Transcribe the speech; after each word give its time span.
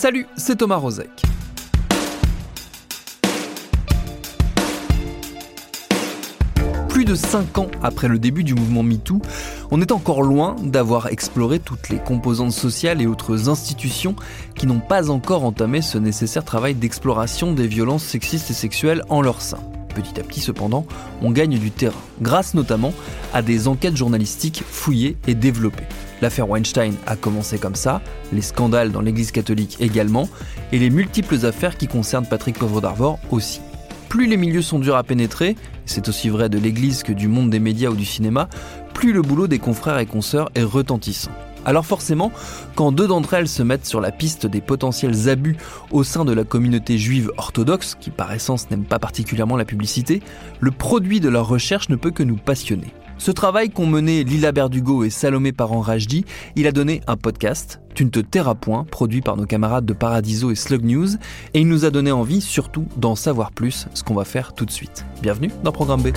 Salut, 0.00 0.28
c'est 0.36 0.58
Thomas 0.58 0.76
Rozek. 0.76 1.10
Plus 6.88 7.04
de 7.04 7.16
5 7.16 7.58
ans 7.58 7.66
après 7.82 8.06
le 8.06 8.20
début 8.20 8.44
du 8.44 8.54
mouvement 8.54 8.84
MeToo, 8.84 9.20
on 9.72 9.80
est 9.80 9.90
encore 9.90 10.22
loin 10.22 10.54
d'avoir 10.62 11.08
exploré 11.08 11.58
toutes 11.58 11.88
les 11.88 11.98
composantes 11.98 12.52
sociales 12.52 13.02
et 13.02 13.08
autres 13.08 13.48
institutions 13.48 14.14
qui 14.54 14.68
n'ont 14.68 14.78
pas 14.78 15.10
encore 15.10 15.42
entamé 15.42 15.82
ce 15.82 15.98
nécessaire 15.98 16.44
travail 16.44 16.76
d'exploration 16.76 17.52
des 17.52 17.66
violences 17.66 18.04
sexistes 18.04 18.52
et 18.52 18.54
sexuelles 18.54 19.02
en 19.08 19.20
leur 19.20 19.42
sein. 19.42 19.58
Petit 19.98 20.20
à 20.20 20.22
petit 20.22 20.40
cependant, 20.40 20.86
on 21.22 21.32
gagne 21.32 21.58
du 21.58 21.72
terrain, 21.72 21.98
grâce 22.22 22.54
notamment 22.54 22.94
à 23.34 23.42
des 23.42 23.66
enquêtes 23.66 23.96
journalistiques 23.96 24.62
fouillées 24.64 25.16
et 25.26 25.34
développées. 25.34 25.88
L'affaire 26.22 26.48
Weinstein 26.48 26.94
a 27.08 27.16
commencé 27.16 27.58
comme 27.58 27.74
ça, 27.74 28.00
les 28.32 28.42
scandales 28.42 28.92
dans 28.92 29.00
l'Église 29.00 29.32
catholique 29.32 29.76
également, 29.80 30.28
et 30.70 30.78
les 30.78 30.90
multiples 30.90 31.44
affaires 31.44 31.76
qui 31.76 31.88
concernent 31.88 32.28
Patrick 32.28 32.56
Poivre 32.56 32.80
d'Arvor 32.80 33.18
aussi. 33.32 33.60
Plus 34.08 34.28
les 34.28 34.36
milieux 34.36 34.62
sont 34.62 34.78
durs 34.78 34.94
à 34.94 35.02
pénétrer, 35.02 35.56
c'est 35.84 36.08
aussi 36.08 36.28
vrai 36.28 36.48
de 36.48 36.58
l'Église 36.58 37.02
que 37.02 37.12
du 37.12 37.26
monde 37.26 37.50
des 37.50 37.58
médias 37.58 37.90
ou 37.90 37.96
du 37.96 38.04
cinéma, 38.04 38.48
plus 38.94 39.12
le 39.12 39.22
boulot 39.22 39.48
des 39.48 39.58
confrères 39.58 39.98
et 39.98 40.06
consoeurs 40.06 40.48
est 40.54 40.62
retentissant. 40.62 41.32
Alors 41.68 41.84
forcément, 41.84 42.32
quand 42.76 42.92
deux 42.92 43.06
d'entre 43.06 43.34
elles 43.34 43.46
se 43.46 43.62
mettent 43.62 43.84
sur 43.84 44.00
la 44.00 44.10
piste 44.10 44.46
des 44.46 44.62
potentiels 44.62 45.28
abus 45.28 45.58
au 45.90 46.02
sein 46.02 46.24
de 46.24 46.32
la 46.32 46.44
communauté 46.44 46.96
juive 46.96 47.30
orthodoxe, 47.36 47.94
qui 48.00 48.08
par 48.08 48.32
essence 48.32 48.70
n'aime 48.70 48.86
pas 48.86 48.98
particulièrement 48.98 49.54
la 49.54 49.66
publicité, 49.66 50.22
le 50.60 50.70
produit 50.70 51.20
de 51.20 51.28
leur 51.28 51.46
recherche 51.46 51.90
ne 51.90 51.96
peut 51.96 52.10
que 52.10 52.22
nous 52.22 52.38
passionner. 52.38 52.86
Ce 53.18 53.30
travail 53.30 53.68
qu'ont 53.68 53.84
mené 53.84 54.24
Lila 54.24 54.50
Berdugo 54.50 55.04
et 55.04 55.10
Salomé 55.10 55.52
Parent-Rajdi, 55.52 56.24
il 56.56 56.66
a 56.66 56.72
donné 56.72 57.02
un 57.06 57.18
podcast, 57.18 57.82
Tu 57.94 58.06
ne 58.06 58.10
te 58.10 58.20
tairas 58.20 58.54
point, 58.54 58.84
produit 58.84 59.20
par 59.20 59.36
nos 59.36 59.44
camarades 59.44 59.84
de 59.84 59.92
Paradiso 59.92 60.50
et 60.50 60.54
Slug 60.54 60.84
News, 60.84 61.16
et 61.52 61.60
il 61.60 61.68
nous 61.68 61.84
a 61.84 61.90
donné 61.90 62.12
envie 62.12 62.40
surtout 62.40 62.86
d'en 62.96 63.14
savoir 63.14 63.52
plus, 63.52 63.88
ce 63.92 64.02
qu'on 64.02 64.14
va 64.14 64.24
faire 64.24 64.54
tout 64.54 64.64
de 64.64 64.70
suite. 64.70 65.04
Bienvenue 65.20 65.50
dans 65.64 65.72
Programme 65.72 66.00
B. 66.00 66.08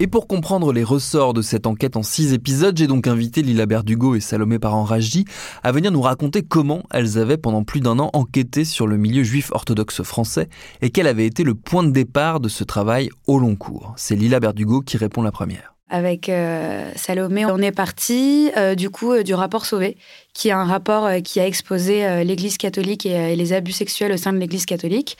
Et 0.00 0.08
pour 0.08 0.26
comprendre 0.26 0.72
les 0.72 0.82
ressorts 0.82 1.34
de 1.34 1.40
cette 1.40 1.68
enquête 1.68 1.96
en 1.96 2.02
six 2.02 2.32
épisodes, 2.32 2.76
j'ai 2.76 2.88
donc 2.88 3.06
invité 3.06 3.42
Lila 3.42 3.64
Berdugo 3.64 4.16
et 4.16 4.20
Salomé 4.20 4.58
Parent-Rajdi 4.58 5.24
à 5.62 5.70
venir 5.70 5.92
nous 5.92 6.00
raconter 6.00 6.42
comment 6.42 6.82
elles 6.92 7.16
avaient 7.16 7.36
pendant 7.36 7.62
plus 7.62 7.78
d'un 7.78 8.00
an 8.00 8.10
enquêté 8.12 8.64
sur 8.64 8.88
le 8.88 8.96
milieu 8.96 9.22
juif 9.22 9.52
orthodoxe 9.52 10.02
français 10.02 10.48
et 10.82 10.90
quel 10.90 11.06
avait 11.06 11.26
été 11.26 11.44
le 11.44 11.54
point 11.54 11.84
de 11.84 11.92
départ 11.92 12.40
de 12.40 12.48
ce 12.48 12.64
travail 12.64 13.08
au 13.28 13.38
long 13.38 13.54
cours. 13.54 13.94
C'est 13.96 14.16
Lila 14.16 14.40
Berdugo 14.40 14.80
qui 14.80 14.96
répond 14.96 15.22
la 15.22 15.30
première. 15.30 15.74
Avec 15.88 16.28
euh, 16.28 16.90
Salomé, 16.96 17.46
on 17.46 17.58
est 17.58 17.70
parti 17.70 18.50
euh, 18.56 18.74
du 18.74 18.90
coup 18.90 19.12
euh, 19.12 19.22
du 19.22 19.32
rapport 19.32 19.64
Sauvé, 19.64 19.96
qui 20.32 20.48
est 20.48 20.52
un 20.52 20.64
rapport 20.64 21.08
qui 21.22 21.38
a 21.38 21.46
exposé 21.46 22.24
l'Église 22.24 22.56
catholique 22.56 23.06
et, 23.06 23.32
et 23.32 23.36
les 23.36 23.52
abus 23.52 23.70
sexuels 23.70 24.10
au 24.10 24.16
sein 24.16 24.32
de 24.32 24.38
l'Église 24.38 24.66
catholique. 24.66 25.16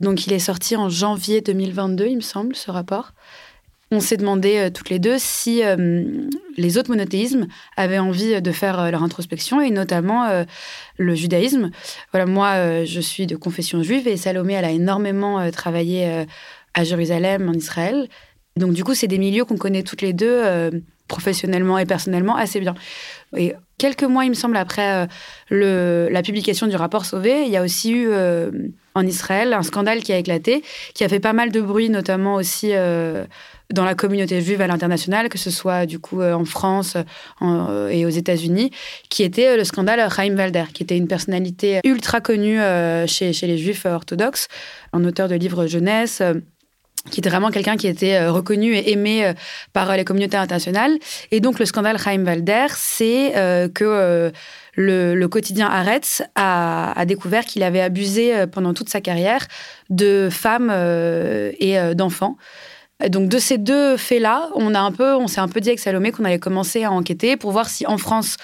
Donc 0.00 0.26
il 0.26 0.32
est 0.32 0.40
sorti 0.40 0.74
en 0.74 0.88
janvier 0.88 1.42
2022, 1.42 2.06
il 2.06 2.16
me 2.16 2.22
semble, 2.22 2.56
ce 2.56 2.72
rapport 2.72 3.12
on 3.90 4.00
s'est 4.00 4.16
demandé 4.16 4.56
euh, 4.56 4.70
toutes 4.70 4.90
les 4.90 4.98
deux 4.98 5.16
si 5.18 5.64
euh, 5.64 6.04
les 6.56 6.78
autres 6.78 6.90
monothéismes 6.90 7.48
avaient 7.76 7.98
envie 7.98 8.40
de 8.40 8.52
faire 8.52 8.78
euh, 8.78 8.90
leur 8.90 9.02
introspection 9.02 9.60
et 9.60 9.70
notamment 9.70 10.26
euh, 10.26 10.44
le 10.96 11.14
judaïsme. 11.14 11.70
Voilà, 12.12 12.26
moi, 12.26 12.50
euh, 12.54 12.84
je 12.86 13.00
suis 13.00 13.26
de 13.26 13.36
confession 13.36 13.82
juive 13.82 14.06
et 14.06 14.16
Salomé, 14.16 14.54
elle 14.54 14.64
a 14.64 14.70
énormément 14.70 15.40
euh, 15.40 15.50
travaillé 15.50 16.06
euh, 16.08 16.24
à 16.74 16.84
Jérusalem, 16.84 17.48
en 17.48 17.52
Israël. 17.52 18.08
Donc, 18.56 18.74
du 18.74 18.84
coup, 18.84 18.94
c'est 18.94 19.08
des 19.08 19.18
milieux 19.18 19.44
qu'on 19.44 19.56
connaît 19.56 19.82
toutes 19.82 20.02
les 20.02 20.12
deux, 20.12 20.26
euh, 20.28 20.70
professionnellement 21.08 21.78
et 21.78 21.86
personnellement, 21.86 22.36
assez 22.36 22.60
bien. 22.60 22.74
Quelques 23.80 24.04
mois, 24.04 24.26
il 24.26 24.28
me 24.28 24.34
semble, 24.34 24.58
après 24.58 25.08
euh, 25.50 26.10
la 26.10 26.22
publication 26.22 26.66
du 26.66 26.76
rapport 26.76 27.06
Sauvé, 27.06 27.44
il 27.46 27.50
y 27.50 27.56
a 27.56 27.62
aussi 27.62 27.92
eu 27.92 28.08
euh, 28.10 28.50
en 28.94 29.06
Israël 29.06 29.54
un 29.54 29.62
scandale 29.62 30.02
qui 30.02 30.12
a 30.12 30.18
éclaté, 30.18 30.62
qui 30.94 31.02
a 31.02 31.08
fait 31.08 31.18
pas 31.18 31.32
mal 31.32 31.50
de 31.50 31.62
bruit, 31.62 31.88
notamment 31.88 32.34
aussi 32.34 32.72
euh, 32.72 33.24
dans 33.72 33.86
la 33.86 33.94
communauté 33.94 34.42
juive 34.42 34.60
à 34.60 34.66
l'international, 34.66 35.30
que 35.30 35.38
ce 35.38 35.50
soit 35.50 35.86
du 35.86 35.98
coup 35.98 36.22
en 36.22 36.44
France 36.44 36.96
et 37.40 38.04
aux 38.04 38.10
États-Unis, 38.10 38.70
qui 39.08 39.22
était 39.22 39.56
le 39.56 39.64
scandale 39.64 40.06
Chaim 40.14 40.36
Walder, 40.36 40.64
qui 40.74 40.82
était 40.82 40.96
une 40.96 41.08
personnalité 41.08 41.80
ultra 41.84 42.20
connue 42.20 42.58
chez 43.06 43.32
les 43.46 43.58
juifs 43.58 43.86
orthodoxes, 43.86 44.48
un 44.92 45.04
auteur 45.04 45.28
de 45.28 45.36
livres 45.36 45.66
jeunesse. 45.66 46.20
Qui 47.08 47.20
était 47.20 47.30
vraiment 47.30 47.50
quelqu'un 47.50 47.76
qui 47.76 47.86
était 47.86 48.16
euh, 48.16 48.32
reconnu 48.32 48.74
et 48.74 48.92
aimé 48.92 49.24
euh, 49.24 49.32
par 49.72 49.90
euh, 49.90 49.96
les 49.96 50.04
communautés 50.04 50.36
internationales. 50.36 50.98
Et 51.30 51.40
donc, 51.40 51.58
le 51.58 51.64
scandale 51.64 51.98
Chaim 51.98 52.24
Walder, 52.24 52.66
c'est 52.74 53.32
que 53.74 54.32
le, 54.76 55.26
quotidien 55.26 55.68
Haaretz 55.68 56.22
a, 56.34 57.04
découvert 57.06 57.44
qu'il 57.44 57.62
avait 57.62 57.80
abusé 57.80 58.46
pendant 58.46 58.74
toute 58.74 58.88
sa 58.88 59.00
carrière 59.00 59.46
de 59.88 60.28
femmes 60.30 60.70
et 60.70 61.94
d'enfants. 61.94 62.36
Donc, 63.08 63.28
de 63.28 63.38
ces 63.38 63.56
deux 63.56 63.96
faits-là, 63.96 64.50
on, 64.54 64.74
a 64.74 64.80
un 64.80 64.92
peu, 64.92 65.14
on 65.14 65.26
s'est 65.26 65.40
un 65.40 65.48
peu 65.48 65.60
dit 65.60 65.70
avec 65.70 65.78
Salomé 65.78 66.12
qu'on 66.12 66.24
allait 66.24 66.38
commencer 66.38 66.84
à 66.84 66.92
enquêter 66.92 67.36
pour 67.36 67.50
voir 67.50 67.68
si 67.68 67.86
en 67.86 67.96
France, 67.96 68.36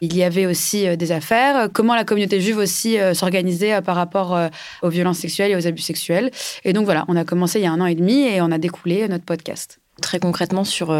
il 0.00 0.16
y 0.16 0.22
avait 0.22 0.46
aussi 0.46 0.86
euh, 0.86 0.96
des 0.96 1.12
affaires, 1.12 1.56
euh, 1.56 1.68
comment 1.72 1.94
la 1.94 2.04
communauté 2.04 2.40
juive 2.40 2.58
aussi 2.58 2.98
euh, 2.98 3.14
s'organisait 3.14 3.80
par 3.82 3.96
rapport 3.96 4.38
aux 4.82 4.88
violences 4.88 5.18
sexuelles 5.18 5.52
et 5.52 5.56
aux 5.56 5.66
abus 5.66 5.82
sexuels. 5.82 6.30
Et 6.64 6.72
donc 6.72 6.84
voilà, 6.84 7.04
on 7.08 7.16
a 7.16 7.24
commencé 7.24 7.58
il 7.58 7.62
y 7.62 7.66
a 7.66 7.72
un 7.72 7.80
an 7.80 7.86
et 7.86 7.94
demi 7.94 8.22
et 8.22 8.40
on 8.40 8.50
a 8.50 8.58
découlé 8.58 9.08
notre 9.08 9.24
podcast. 9.24 9.80
Très 10.02 10.18
concrètement 10.18 10.64
sur 10.64 10.94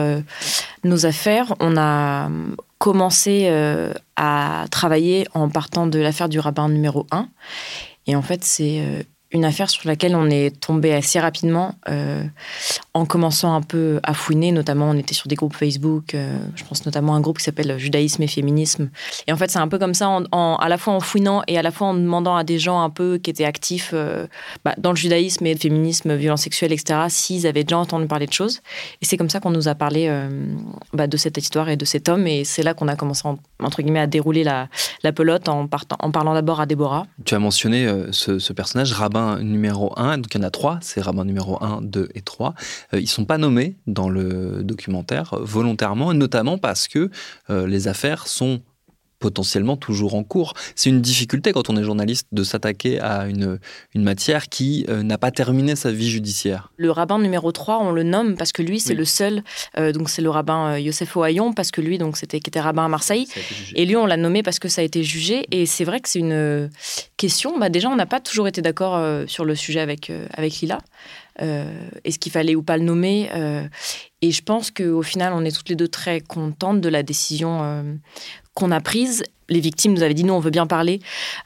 nos 0.85 1.07
affaires, 1.07 1.55
on 1.59 1.77
a 1.77 2.31
commencé 2.79 3.49
à 4.17 4.67
travailler 4.71 5.27
en 5.35 5.49
partant 5.49 5.89
de 5.89 5.99
l'affaire 5.99 6.29
du 6.29 6.39
rabbin 6.39 6.69
numéro 6.69 7.07
1. 7.11 7.29
Et 8.07 8.15
en 8.15 8.23
fait, 8.23 8.45
c'est 8.45 9.05
une 9.35 9.45
affaire 9.45 9.69
sur 9.69 9.87
laquelle 9.89 10.15
on 10.15 10.31
est 10.31 10.59
tombé 10.61 10.95
assez 10.95 11.19
rapidement 11.19 11.75
euh, 11.91 12.23
en 12.95 13.05
commençant 13.05 13.53
un 13.55 13.63
peu 13.63 13.99
à 14.05 14.15
fouiner. 14.15 14.53
Notamment, 14.53 14.89
on 14.89 14.95
était 14.97 15.13
sur 15.13 15.27
des 15.27 15.35
groupes 15.35 15.57
Facebook. 15.57 16.15
euh, 16.15 16.39
je 16.55 16.63
pense 16.65 16.87
notamment 16.87 17.15
à 17.15 17.17
un 17.17 17.21
groupe 17.21 17.39
qui 17.39 17.45
s'appelle 17.45 17.77
Judaïsme 17.77 18.23
et 18.23 18.29
Féminisme. 18.29 18.91
Et 19.27 19.33
en 19.33 19.37
fait, 19.37 19.51
c'est 19.51 19.59
un 19.59 19.67
peu 19.67 19.79
comme 19.81 19.93
ça, 19.93 20.21
à 20.33 20.69
la 20.69 20.79
fois 20.79 20.95
en 20.95 21.01
fouinant 21.01 21.43
et 21.49 21.59
à 21.59 21.63
la 21.63 21.73
fois 21.73 21.89
en 21.89 21.95
demandant 21.95 22.37
à 22.37 22.45
des 22.45 22.61
gens 22.61 22.81
un 22.81 22.91
peu 22.91 23.19
qui 23.19 23.29
étaient 23.29 23.45
actifs 23.45 23.91
euh, 23.93 24.27
bah, 24.65 24.75
dans 24.79 24.91
le 24.91 24.97
judaïsme 24.97 25.45
et 25.47 25.55
le 25.55 25.59
féminisme, 25.59 26.15
violences 26.15 26.43
sexuelles, 26.43 26.73
etc., 26.73 27.01
s'ils 27.09 27.47
avaient 27.49 27.65
déjà 27.65 27.79
entendu 27.79 28.07
parler 28.07 28.27
de 28.27 28.33
choses. 28.33 28.61
Et 29.03 29.05
c'est 29.05 29.17
comme 29.17 29.31
ça 29.31 29.41
qu'on 29.41 29.51
nous 29.51 29.67
a 29.67 29.75
parlé 29.75 30.09
bah, 30.93 31.09
de 31.09 31.17
cette 31.17 31.37
histoire 31.39 31.69
et 31.69 31.77
de 31.77 31.85
cet 31.85 32.09
homme. 32.09 32.29
Et 32.29 32.45
c'est 32.45 32.63
là 32.63 32.73
qu'on 32.73 32.87
a 32.87 32.95
commencé, 32.95 33.27
en- 33.27 33.39
entre 33.61 33.83
guillemets, 33.83 33.99
à 34.01 34.07
dérouler 34.07 34.45
la, 34.45 34.69
pelote 35.13 35.49
en, 35.49 35.67
parlant 35.67 36.35
d'abord 36.35 36.61
à 36.61 36.67
Déborah. 36.67 37.07
Tu 37.25 37.35
as 37.35 37.39
mentionné 37.41 37.89
ce 38.13 38.53
personnage, 38.53 38.93
rabbin 38.93 39.24
numéro 39.43 39.93
1, 39.99 40.19
donc 40.19 40.35
il 40.35 40.39
y 40.39 40.45
en 40.45 40.47
a 40.47 40.51
trois, 40.51 40.79
c'est 40.81 41.01
rabbin 41.01 41.25
numéro 41.25 41.63
1, 41.63 41.81
2 41.83 42.09
et 42.15 42.23
3. 42.23 42.55
Euh, 42.93 43.01
ils 43.01 43.09
sont 43.09 43.25
pas 43.25 43.39
nommés 43.39 43.77
dans 43.87 44.09
le 44.09 44.63
documentaire 44.63 45.35
volontairement, 45.41 46.13
notamment 46.15 46.59
parce 46.59 46.89
que 46.89 47.11
euh, 47.51 47.67
les 47.67 47.89
affaires 47.89 48.27
sont 48.27 48.61
potentiellement 49.29 49.79
toujours 49.79 50.15
en 50.17 50.23
cours. 50.23 50.53
C'est 50.77 50.91
une 50.91 51.01
difficulté 51.01 51.53
quand 51.55 51.71
on 51.71 51.77
est 51.79 51.83
journaliste 51.83 52.27
de 52.33 52.45
s'attaquer 52.45 53.01
à 53.01 53.25
une, 53.27 53.59
une 53.95 54.03
matière 54.03 54.51
qui 54.51 54.85
euh, 54.91 55.03
n'a 55.03 55.17
pas 55.17 55.31
terminé 55.31 55.77
sa 55.77 55.91
vie 55.93 56.11
judiciaire. 56.11 56.71
Le 56.77 56.91
rabbin 56.91 57.19
numéro 57.19 57.51
3, 57.53 57.79
on 57.81 57.91
le 57.91 58.03
nomme 58.03 58.37
parce 58.37 58.53
que 58.53 58.61
lui, 58.61 58.81
c'est 58.81 58.91
Oui. 58.91 58.97
le 58.97 59.05
seul. 59.07 59.43
euh, 59.79 59.93
donc, 59.93 60.11
c'est 60.11 60.21
le 60.21 60.29
rabbin 60.29 60.75
euh, 60.75 60.79
Yosef 60.79 61.17
Ohayon, 61.17 61.55
parce 61.55 61.71
que 61.71 61.81
lui, 61.81 61.97
donc, 61.97 62.19
c'était 62.19 62.39
qui 62.41 62.51
était 62.51 62.61
rabbin 62.61 62.85
à 62.85 62.89
Marseille. 62.89 63.27
Et 63.75 63.87
lui, 63.87 63.97
on 63.97 64.05
l'a 64.05 64.19
nommé 64.19 64.43
parce 64.43 64.59
que 64.59 64.69
ça 64.69 64.83
a 64.83 64.85
été 64.85 65.03
jugé. 65.03 65.47
Et 65.51 65.65
c'est 65.65 65.85
vrai 65.85 66.01
que 66.01 66.09
c'est 66.11 66.19
une 66.19 66.69
question. 67.17 67.59
Bah, 67.59 67.71
déjà, 67.71 67.89
on 67.89 67.97
n'a 67.97 68.05
pas 68.07 68.21
toujours 68.21 68.47
été 68.47 68.61
d'accord 68.61 68.97
euh, 68.97 69.25
sur 69.27 69.47
le 69.47 69.55
sujet 69.55 69.81
avec, 69.81 70.11
euh, 70.11 70.27
avec 70.35 70.53
Lila. 70.61 70.79
Euh, 71.43 71.65
Est-ce 72.05 72.19
qu'il 72.21 72.31
fallait 72.31 72.55
ou 72.55 72.63
pas 72.63 72.77
le 72.77 72.85
nommer 72.85 73.29
euh, 73.35 73.65
Et 74.25 74.31
je 74.31 74.43
pense 74.43 74.71
qu'au 74.71 75.03
final, 75.03 75.35
on 75.37 75.45
est 75.45 75.55
toutes 75.55 75.69
les 75.69 75.77
deux 75.77 75.87
très 75.87 76.23
contentes 76.23 76.81
de 76.81 76.89
la 76.89 77.03
décision 77.03 77.63
euh, 77.63 77.83
qu'on 78.55 78.71
a 78.71 78.81
prise. 78.81 79.23
Les 79.51 79.61
victimes 79.61 79.93
nous 79.93 80.03
avaient 80.03 80.15
dit 80.15 80.25
non, 80.25 80.37
on 80.37 80.41
veut 80.41 80.51
bien 80.51 80.67
parler 80.67 81.01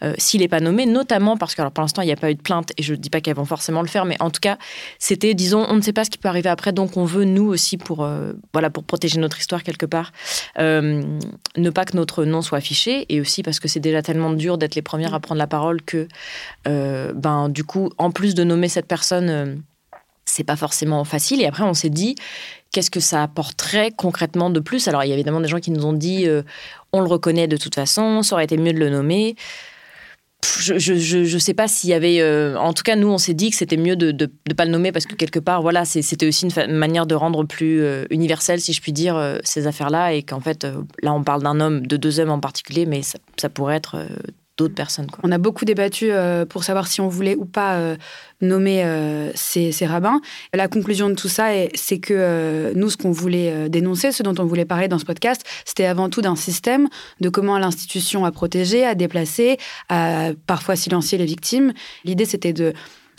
euh, 0.05 0.15
s'il 0.17 0.43
n'est 0.43 0.49
pas 0.49 0.61
nommé, 0.61 0.87
notamment 0.87 1.37
parce 1.37 1.57
que 1.57 1.61
alors 1.61 1.73
pour 1.73 1.83
l'instant 1.83 2.03
il 2.03 2.07
n'y 2.07 2.13
a 2.13 2.17
pas 2.17 2.31
eu 2.31 2.37
de 2.37 2.41
plainte 2.41 2.71
et 2.77 2.85
je 2.85 2.95
ne 2.95 2.99
dis 2.99 3.11
pas 3.11 3.21
qu'elles 3.21 3.35
vont 3.35 3.45
forcément 3.45 3.83
le 3.83 3.89
faire, 3.89 4.05
mais 4.05 4.17
en 4.21 4.31
tout 4.31 4.39
cas 4.39 4.59
c'était 5.01 5.35
disons 5.35 5.67
on 5.69 5.75
ne 5.75 5.81
sait 5.81 5.93
pas 5.93 6.05
ce 6.05 6.11
qui 6.11 6.19
peut 6.19 6.29
arriver 6.29 6.49
après, 6.49 6.71
donc 6.71 6.97
on 6.97 7.05
veut 7.05 7.25
nous 7.25 7.47
aussi 7.47 7.79
pour 7.79 8.05
euh, 8.05 8.35
voilà 8.53 8.71
pour 8.71 8.85
protéger 8.85 9.19
notre 9.19 9.41
histoire 9.41 9.65
quelque 9.65 9.85
part, 9.85 10.13
ne 10.57 11.71
pas 11.71 11.85
que 11.85 11.97
notre 11.97 12.25
nom 12.25 12.43
soit 12.43 12.59
affiché 12.59 13.07
et 13.09 13.21
aussi 13.21 13.43
parce 13.43 13.59
que 13.59 13.67
c'est 13.67 13.81
déjà 13.81 14.01
tellement 14.03 14.31
dur 14.31 14.57
d'être 14.57 14.77
les 14.77 14.83
premières 14.83 15.15
à 15.15 15.19
prendre 15.19 15.41
la 15.41 15.49
parole 15.49 15.83
que 15.83 16.07
ben 16.65 17.49
du 17.49 17.65
coup 17.65 17.91
en 17.99 18.13
plus 18.13 18.37
de 18.37 18.45
nommer 18.45 18.69
cette 18.69 18.87
personne 18.87 19.65
c'est 20.29 20.45
pas 20.45 20.57
forcément 20.57 21.05
facile. 21.05 21.43
Et 21.43 21.47
après, 21.47 21.65
on 21.65 21.75
s'est 21.75 21.91
dit, 21.91 22.15
qu'est-ce 22.73 22.91
que 22.91 23.01
ça 23.01 23.23
apporterait 23.23 23.91
concrètement 23.97 24.51
de 24.51 24.61
plus? 24.61 24.89
Alors, 24.89 25.05
il 25.05 25.09
y 25.09 25.13
a 25.13 25.15
évidemment 25.15 25.41
des 25.41 25.49
gens 25.49 25.61
qui 25.61 25.71
nous 25.71 25.85
ont 25.85 25.93
dit, 25.93 26.27
euh, 26.27 26.43
on 26.93 27.01
le 27.01 27.09
reconnaît 27.09 27.49
de 27.49 27.57
toute 27.57 27.75
façon, 27.75 28.23
ça 28.23 28.35
aurait 28.35 28.45
été 28.45 28.57
mieux 28.57 28.73
de 28.73 28.79
le 28.79 28.91
nommer. 28.91 29.37
Je, 30.61 30.79
je 30.79 31.39
sais 31.39 31.55
pas 31.55 31.67
s'il 31.67 31.91
y 31.91 31.95
avait. 31.95 32.21
euh, 32.21 32.57
en 32.57 32.73
tout 32.73 32.85
cas, 32.85 32.95
nous, 32.95 33.09
on 33.09 33.19
s'est 33.19 33.35
dit 33.35 33.51
que 33.51 33.57
c'était 33.57 33.77
mieux 33.77 33.97
de 33.97 34.13
ne 34.13 34.55
pas 34.55 34.65
le 34.65 34.71
nommer 34.71 34.93
parce 34.93 35.05
que 35.05 35.15
quelque 35.15 35.41
part, 35.41 35.63
voilà, 35.63 35.85
c'était 35.85 36.27
aussi 36.27 36.47
une 36.47 36.77
manière 36.77 37.07
de 37.07 37.15
rendre 37.17 37.45
plus 37.45 37.83
euh, 37.83 38.05
universel, 38.11 38.61
si 38.61 38.73
je 38.73 38.81
puis 38.81 38.93
dire, 38.93 39.39
ces 39.43 39.67
affaires-là. 39.67 40.15
Et 40.15 40.23
qu'en 40.23 40.41
fait, 40.41 40.67
là, 41.03 41.13
on 41.13 41.25
parle 41.25 41.43
d'un 41.43 41.59
homme, 41.61 41.87
de 41.87 41.97
deux 41.97 42.21
hommes 42.21 42.31
en 42.31 42.41
particulier, 42.41 42.87
mais 42.87 43.03
ça, 43.03 43.49
pourrait 43.49 43.77
être 43.77 43.97
d'autres 44.59 44.75
personnes. 44.75 45.07
On 45.23 45.33
a 45.33 45.39
beaucoup 45.39 45.65
débattu 45.65 46.11
euh, 46.11 46.45
pour 46.45 46.65
savoir 46.65 46.89
si 46.89 47.01
on 47.01 47.09
voulait 47.09 47.37
ou 47.37 47.45
pas 47.45 47.77
euh, 47.77 47.97
nommer 48.43 48.85
euh, 48.85 49.31
ces, 49.35 49.73
rabbins. 49.87 50.21
La 50.53 50.69
conclusion 50.69 51.09
de 51.09 51.15
tout 51.15 51.29
ça, 51.29 51.55
est- 51.55 51.71
c'est 51.75 51.99
que 51.99 52.73
nous, 52.75 52.91
ce 52.91 52.97
qu'on 52.97 53.13
voulait 53.13 53.69
dénoncer, 53.69 54.13
ce 54.13 54.23
dont 54.23 54.35
on 54.39 54.45
voulait 54.45 54.65
parler 54.65 54.89
dans 54.89 54.99
ce 54.99 55.05
podcast, 55.05 55.43
c'était 55.65 55.87
avant 55.87 56.11
tout 56.11 56.21
d'un 56.21 56.37
système, 56.37 56.89
de 57.21 57.29
comment 57.29 57.59
l'institution 57.59 58.25
a 58.25 58.33
protégé, 58.33 58.85
a 58.85 58.95
déplacé, 58.95 59.57
a 59.89 60.31
parfois 60.47 60.75
silencié 60.77 61.17
les 61.17 61.25
victimes. 61.25 61.73
L'idée, 62.05 62.25
c'était 62.25 62.53
de 62.53 62.75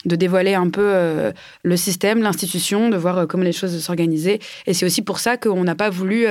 dévoiler 0.05 0.55
un 0.55 0.69
peu 0.69 1.31
le 1.63 1.77
système, 1.77 2.21
l'institution, 2.21 2.89
de 2.89 2.97
voir 2.97 3.27
comment 3.27 3.43
les 3.43 3.53
choses 3.53 3.77
s'organisaient. 3.81 4.39
Et 4.65 4.73
c'est 4.73 4.85
aussi 4.85 5.01
pour 5.01 5.19
ça 5.19 5.37
qu'on 5.37 5.63
n'a 5.63 5.75
pas 5.75 5.89
voulu, 5.89 6.27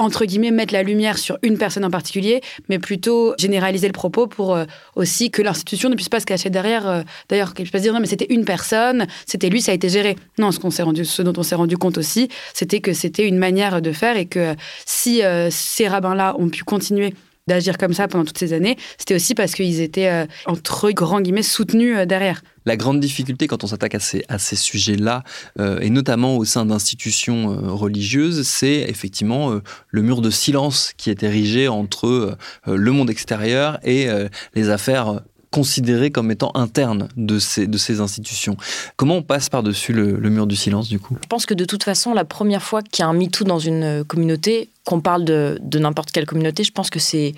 entre 0.00 0.24
guillemets, 0.24 0.50
mettre 0.50 0.72
la 0.72 0.82
lumière 0.82 1.18
sur 1.18 1.38
une 1.42 1.58
personne 1.58 1.84
en 1.84 1.90
particulier, 1.90 2.40
mais 2.68 2.78
plutôt 2.78 3.34
généraliser 3.38 3.86
le 3.86 3.92
propos 3.92 4.26
pour 4.26 4.54
euh, 4.54 4.64
aussi 4.96 5.30
que 5.30 5.42
l'institution 5.42 5.88
ne 5.88 5.94
puisse 5.94 6.08
pas 6.08 6.20
se 6.20 6.26
cacher 6.26 6.50
derrière. 6.50 6.88
euh, 6.88 7.02
D'ailleurs, 7.28 7.54
qu'elle 7.54 7.64
puisse 7.64 7.72
pas 7.72 7.78
se 7.78 7.82
dire 7.84 7.92
non, 7.92 8.00
mais 8.00 8.06
c'était 8.06 8.26
une 8.30 8.44
personne, 8.44 9.06
c'était 9.26 9.48
lui, 9.48 9.60
ça 9.60 9.72
a 9.72 9.74
été 9.74 9.88
géré. 9.88 10.16
Non, 10.38 10.52
ce, 10.52 10.58
qu'on 10.58 10.70
s'est 10.70 10.82
rendu, 10.82 11.04
ce 11.04 11.22
dont 11.22 11.34
on 11.36 11.42
s'est 11.42 11.54
rendu 11.54 11.76
compte 11.76 11.98
aussi, 11.98 12.28
c'était 12.54 12.80
que 12.80 12.92
c'était 12.92 13.28
une 13.28 13.38
manière 13.38 13.82
de 13.82 13.92
faire 13.92 14.16
et 14.16 14.26
que 14.26 14.54
si 14.86 15.22
euh, 15.22 15.48
ces 15.50 15.86
rabbins-là 15.86 16.34
ont 16.38 16.48
pu 16.48 16.64
continuer 16.64 17.14
d'agir 17.50 17.78
comme 17.78 17.92
ça 17.92 18.06
pendant 18.06 18.24
toutes 18.24 18.38
ces 18.38 18.52
années, 18.52 18.76
c'était 18.96 19.16
aussi 19.16 19.34
parce 19.34 19.52
qu'ils 19.52 19.80
étaient, 19.80 20.08
euh, 20.08 20.26
entre 20.46 20.90
grands 20.92 21.20
guillemets, 21.20 21.42
soutenus 21.42 21.96
euh, 21.98 22.06
derrière. 22.06 22.42
La 22.64 22.76
grande 22.76 23.00
difficulté 23.00 23.48
quand 23.48 23.64
on 23.64 23.66
s'attaque 23.66 23.94
à 23.96 24.00
ces, 24.00 24.22
à 24.28 24.38
ces 24.38 24.54
sujets-là, 24.54 25.24
euh, 25.58 25.80
et 25.80 25.90
notamment 25.90 26.36
au 26.36 26.44
sein 26.44 26.66
d'institutions 26.66 27.48
religieuses, 27.74 28.46
c'est 28.46 28.86
effectivement 28.88 29.58
le 29.88 30.02
mur 30.02 30.20
de 30.20 30.28
silence 30.30 30.92
qui 30.98 31.08
est 31.08 31.22
érigé 31.22 31.68
entre 31.68 32.36
le 32.66 32.92
monde 32.92 33.08
extérieur 33.08 33.80
et 33.82 34.08
les 34.54 34.68
affaires 34.68 35.22
considérées 35.50 36.10
comme 36.10 36.30
étant 36.30 36.52
internes 36.54 37.08
de 37.16 37.38
ces, 37.38 37.66
de 37.66 37.78
ces 37.78 38.00
institutions. 38.00 38.56
Comment 38.96 39.16
on 39.16 39.22
passe 39.22 39.48
par-dessus 39.48 39.92
le, 39.92 40.18
mur 40.30 40.46
du 40.46 40.56
silence, 40.56 40.88
du 40.88 41.00
coup? 41.00 41.16
Je 41.20 41.26
pense 41.26 41.46
que 41.46 41.54
de 41.54 41.64
toute 41.64 41.82
façon, 41.82 42.14
la 42.14 42.24
première 42.24 42.62
fois 42.62 42.82
qu'il 42.82 43.02
y 43.02 43.06
a 43.06 43.08
un 43.08 43.12
MeToo 43.12 43.44
dans 43.44 43.58
une 43.58 43.82
euh, 43.82 44.04
communauté, 44.04 44.70
qu'on 44.84 45.00
parle 45.00 45.24
de, 45.24 45.58
de 45.60 45.78
n'importe 45.78 46.10
quelle 46.10 46.24
communauté, 46.24 46.64
je 46.64 46.72
pense 46.72 46.88
que 46.88 46.98
c'est 46.98 47.34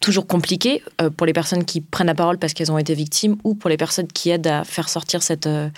toujours 0.00 0.26
compliqué 0.26 0.82
euh, 1.00 1.10
pour 1.10 1.26
les 1.26 1.32
personnes 1.32 1.64
qui 1.64 1.80
prennent 1.80 2.06
la 2.06 2.14
parole 2.14 2.38
parce 2.38 2.54
qu'elles 2.54 2.72
ont 2.72 2.78
été 2.78 2.94
victimes 2.94 3.36
ou 3.44 3.54
pour 3.54 3.68
les 3.68 3.76
personnes 3.76 4.06
qui 4.06 4.30
aident 4.30 4.46
à 4.46 4.64
faire 4.64 4.88
sortir 4.88 5.22
cette, 5.22 5.46
euh, 5.46 5.68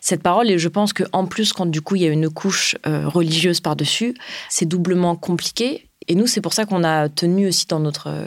cette 0.00 0.22
parole. 0.22 0.50
Et 0.50 0.58
je 0.58 0.68
pense 0.68 0.92
qu'en 0.92 1.26
plus, 1.26 1.52
quand 1.52 1.66
du 1.66 1.82
coup 1.82 1.96
il 1.96 2.02
y 2.02 2.06
a 2.06 2.10
une 2.10 2.30
couche 2.30 2.76
religieuse 2.84 3.60
par-dessus, 3.60 4.14
c'est 4.48 4.66
doublement 4.66 5.14
compliqué. 5.16 5.88
Et 6.12 6.14
nous, 6.14 6.26
c'est 6.26 6.42
pour 6.42 6.52
ça 6.52 6.66
qu'on 6.66 6.84
a 6.84 7.08
tenu 7.08 7.48
aussi 7.48 7.64
dans 7.66 7.80
notre 7.80 8.08
euh, 8.10 8.26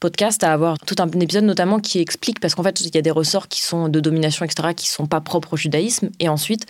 podcast 0.00 0.42
à 0.42 0.54
avoir 0.54 0.78
tout 0.78 0.94
un 1.00 1.10
épisode 1.20 1.44
notamment 1.44 1.78
qui 1.78 1.98
explique, 1.98 2.40
parce 2.40 2.54
qu'en 2.54 2.62
fait, 2.62 2.80
il 2.80 2.94
y 2.94 2.96
a 2.96 3.02
des 3.02 3.10
ressorts 3.10 3.48
qui 3.48 3.60
sont 3.60 3.90
de 3.90 4.00
domination, 4.00 4.46
etc., 4.46 4.70
qui 4.74 4.88
sont 4.88 5.04
pas 5.04 5.20
propres 5.20 5.52
au 5.52 5.56
judaïsme. 5.58 6.08
Et 6.18 6.30
ensuite, 6.30 6.64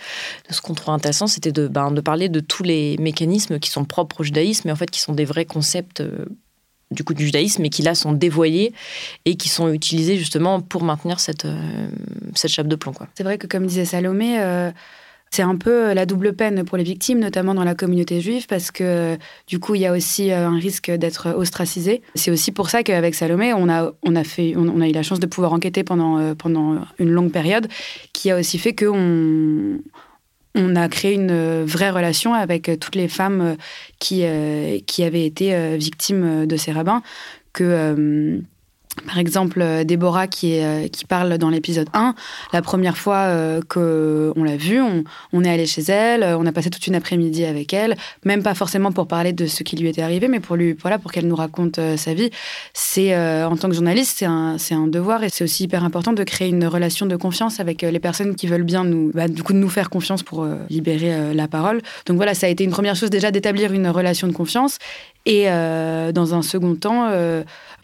ce 0.49 0.59
qu'on 0.59 0.73
trouve 0.73 0.93
intéressant, 0.93 1.27
c'était 1.27 1.53
de, 1.53 1.69
ben, 1.69 1.91
de 1.91 2.01
parler 2.01 2.27
de 2.27 2.41
tous 2.41 2.63
les 2.63 2.97
mécanismes 2.97 3.59
qui 3.59 3.69
sont 3.69 3.85
propres 3.85 4.19
au 4.19 4.23
judaïsme, 4.25 4.67
et 4.67 4.71
en 4.73 4.75
fait, 4.75 4.91
qui 4.91 4.99
sont 4.99 5.13
des 5.13 5.23
vrais 5.23 5.45
concepts 5.45 6.01
euh, 6.01 6.25
du 6.91 7.05
coup 7.05 7.13
du 7.13 7.23
judaïsme, 7.23 7.63
et 7.63 7.69
qui 7.69 7.81
là 7.81 7.95
sont 7.95 8.11
dévoyés 8.11 8.73
et 9.23 9.37
qui 9.37 9.47
sont 9.47 9.71
utilisés 9.71 10.17
justement 10.17 10.59
pour 10.59 10.83
maintenir 10.83 11.21
cette, 11.21 11.45
euh, 11.45 11.87
cette 12.35 12.51
chape 12.51 12.67
de 12.67 12.75
plomb. 12.75 12.91
C'est 13.15 13.23
vrai 13.23 13.37
que, 13.37 13.47
comme 13.47 13.65
disait 13.67 13.85
Salomé, 13.85 14.37
c'est 15.31 15.43
un 15.43 15.55
peu 15.55 15.93
la 15.93 16.05
double 16.05 16.33
peine 16.33 16.65
pour 16.65 16.77
les 16.77 16.83
victimes, 16.83 17.19
notamment 17.19 17.53
dans 17.53 17.63
la 17.63 17.73
communauté 17.73 18.19
juive, 18.19 18.47
parce 18.47 18.69
que 18.69 19.17
du 19.47 19.59
coup, 19.59 19.75
il 19.75 19.81
y 19.81 19.85
a 19.85 19.93
aussi 19.93 20.31
euh, 20.31 20.47
un 20.47 20.59
risque 20.59 20.91
d'être 20.91 21.33
ostracisé. 21.35 22.01
C'est 22.15 22.31
aussi 22.31 22.51
pour 22.51 22.69
ça 22.69 22.83
qu'avec 22.83 23.15
Salomé, 23.15 23.53
on 23.53 23.69
a, 23.69 23.93
on, 24.03 24.15
a 24.15 24.23
fait, 24.25 24.53
on, 24.57 24.81
a 24.81 24.89
eu 24.89 24.91
la 24.91 25.03
chance 25.03 25.21
de 25.21 25.27
pouvoir 25.27 25.53
enquêter 25.53 25.83
pendant, 25.83 26.17
euh, 26.19 26.35
pendant 26.35 26.85
une 26.99 27.09
longue 27.09 27.31
période, 27.31 27.69
qui 28.11 28.29
a 28.29 28.37
aussi 28.37 28.57
fait 28.57 28.75
qu'on 28.75 29.79
on 30.53 30.75
a 30.75 30.89
créé 30.89 31.13
une 31.13 31.31
euh, 31.31 31.63
vraie 31.65 31.91
relation 31.91 32.33
avec 32.33 32.67
euh, 32.67 32.75
toutes 32.75 32.95
les 32.95 33.07
femmes 33.07 33.41
euh, 33.41 33.55
qui, 33.99 34.23
euh, 34.23 34.79
qui 34.85 35.03
avaient 35.03 35.25
été 35.25 35.55
euh, 35.55 35.77
victimes 35.77 36.23
euh, 36.23 36.45
de 36.45 36.57
ces 36.57 36.71
rabbins. 36.71 37.01
Que, 37.53 37.63
euh, 37.63 38.39
par 39.05 39.17
exemple, 39.17 39.61
euh, 39.61 39.83
Déborah 39.83 40.27
qui, 40.27 40.59
euh, 40.59 40.87
qui 40.87 41.05
parle 41.05 41.37
dans 41.37 41.49
l'épisode 41.49 41.87
1, 41.93 42.13
la 42.53 42.61
première 42.61 42.97
fois 42.97 43.17
euh, 43.17 43.61
qu'on 43.67 44.43
l'a 44.43 44.57
vue, 44.57 44.81
on, 44.81 45.03
on 45.33 45.43
est 45.43 45.49
allé 45.49 45.65
chez 45.65 45.81
elle, 45.81 46.23
on 46.23 46.45
a 46.45 46.51
passé 46.51 46.69
toute 46.69 46.85
une 46.87 46.95
après-midi 46.95 47.45
avec 47.45 47.73
elle, 47.73 47.95
même 48.25 48.43
pas 48.43 48.53
forcément 48.53 48.91
pour 48.91 49.07
parler 49.07 49.33
de 49.33 49.47
ce 49.47 49.63
qui 49.63 49.77
lui 49.77 49.87
était 49.87 50.01
arrivé, 50.01 50.27
mais 50.27 50.39
pour, 50.39 50.55
lui, 50.55 50.73
voilà, 50.73 50.99
pour 50.99 51.11
qu'elle 51.11 51.27
nous 51.27 51.35
raconte 51.35 51.79
sa 51.97 52.13
vie. 52.13 52.29
C'est 52.73 53.15
En 53.15 53.55
tant 53.55 53.69
que 53.69 53.75
journaliste, 53.75 54.17
c'est 54.19 54.25
un, 54.25 54.57
un 54.71 54.87
devoir 54.87 55.23
et 55.23 55.29
c'est 55.29 55.43
aussi 55.43 55.63
hyper 55.63 55.83
important 55.83 56.13
de 56.13 56.23
créer 56.23 56.49
une 56.49 56.65
relation 56.65 57.05
de 57.05 57.15
confiance 57.15 57.59
avec 57.59 57.81
les 57.81 57.99
personnes 57.99 58.35
qui 58.35 58.47
veulent 58.47 58.63
bien 58.63 58.83
nous, 58.83 59.11
bah, 59.13 59.27
du 59.27 59.43
coup, 59.43 59.53
nous 59.53 59.69
faire 59.69 59.89
confiance 59.89 60.23
pour 60.23 60.45
libérer 60.69 61.33
la 61.33 61.47
parole. 61.47 61.81
Donc 62.05 62.17
voilà, 62.17 62.33
ça 62.33 62.47
a 62.47 62.49
été 62.49 62.63
une 62.63 62.71
première 62.71 62.95
chose 62.95 63.09
déjà 63.09 63.31
d'établir 63.31 63.73
une 63.73 63.87
relation 63.87 64.27
de 64.27 64.33
confiance. 64.33 64.77
Et 65.25 65.45
dans 65.45 66.35
un 66.35 66.41
second 66.41 66.75
temps, 66.75 67.09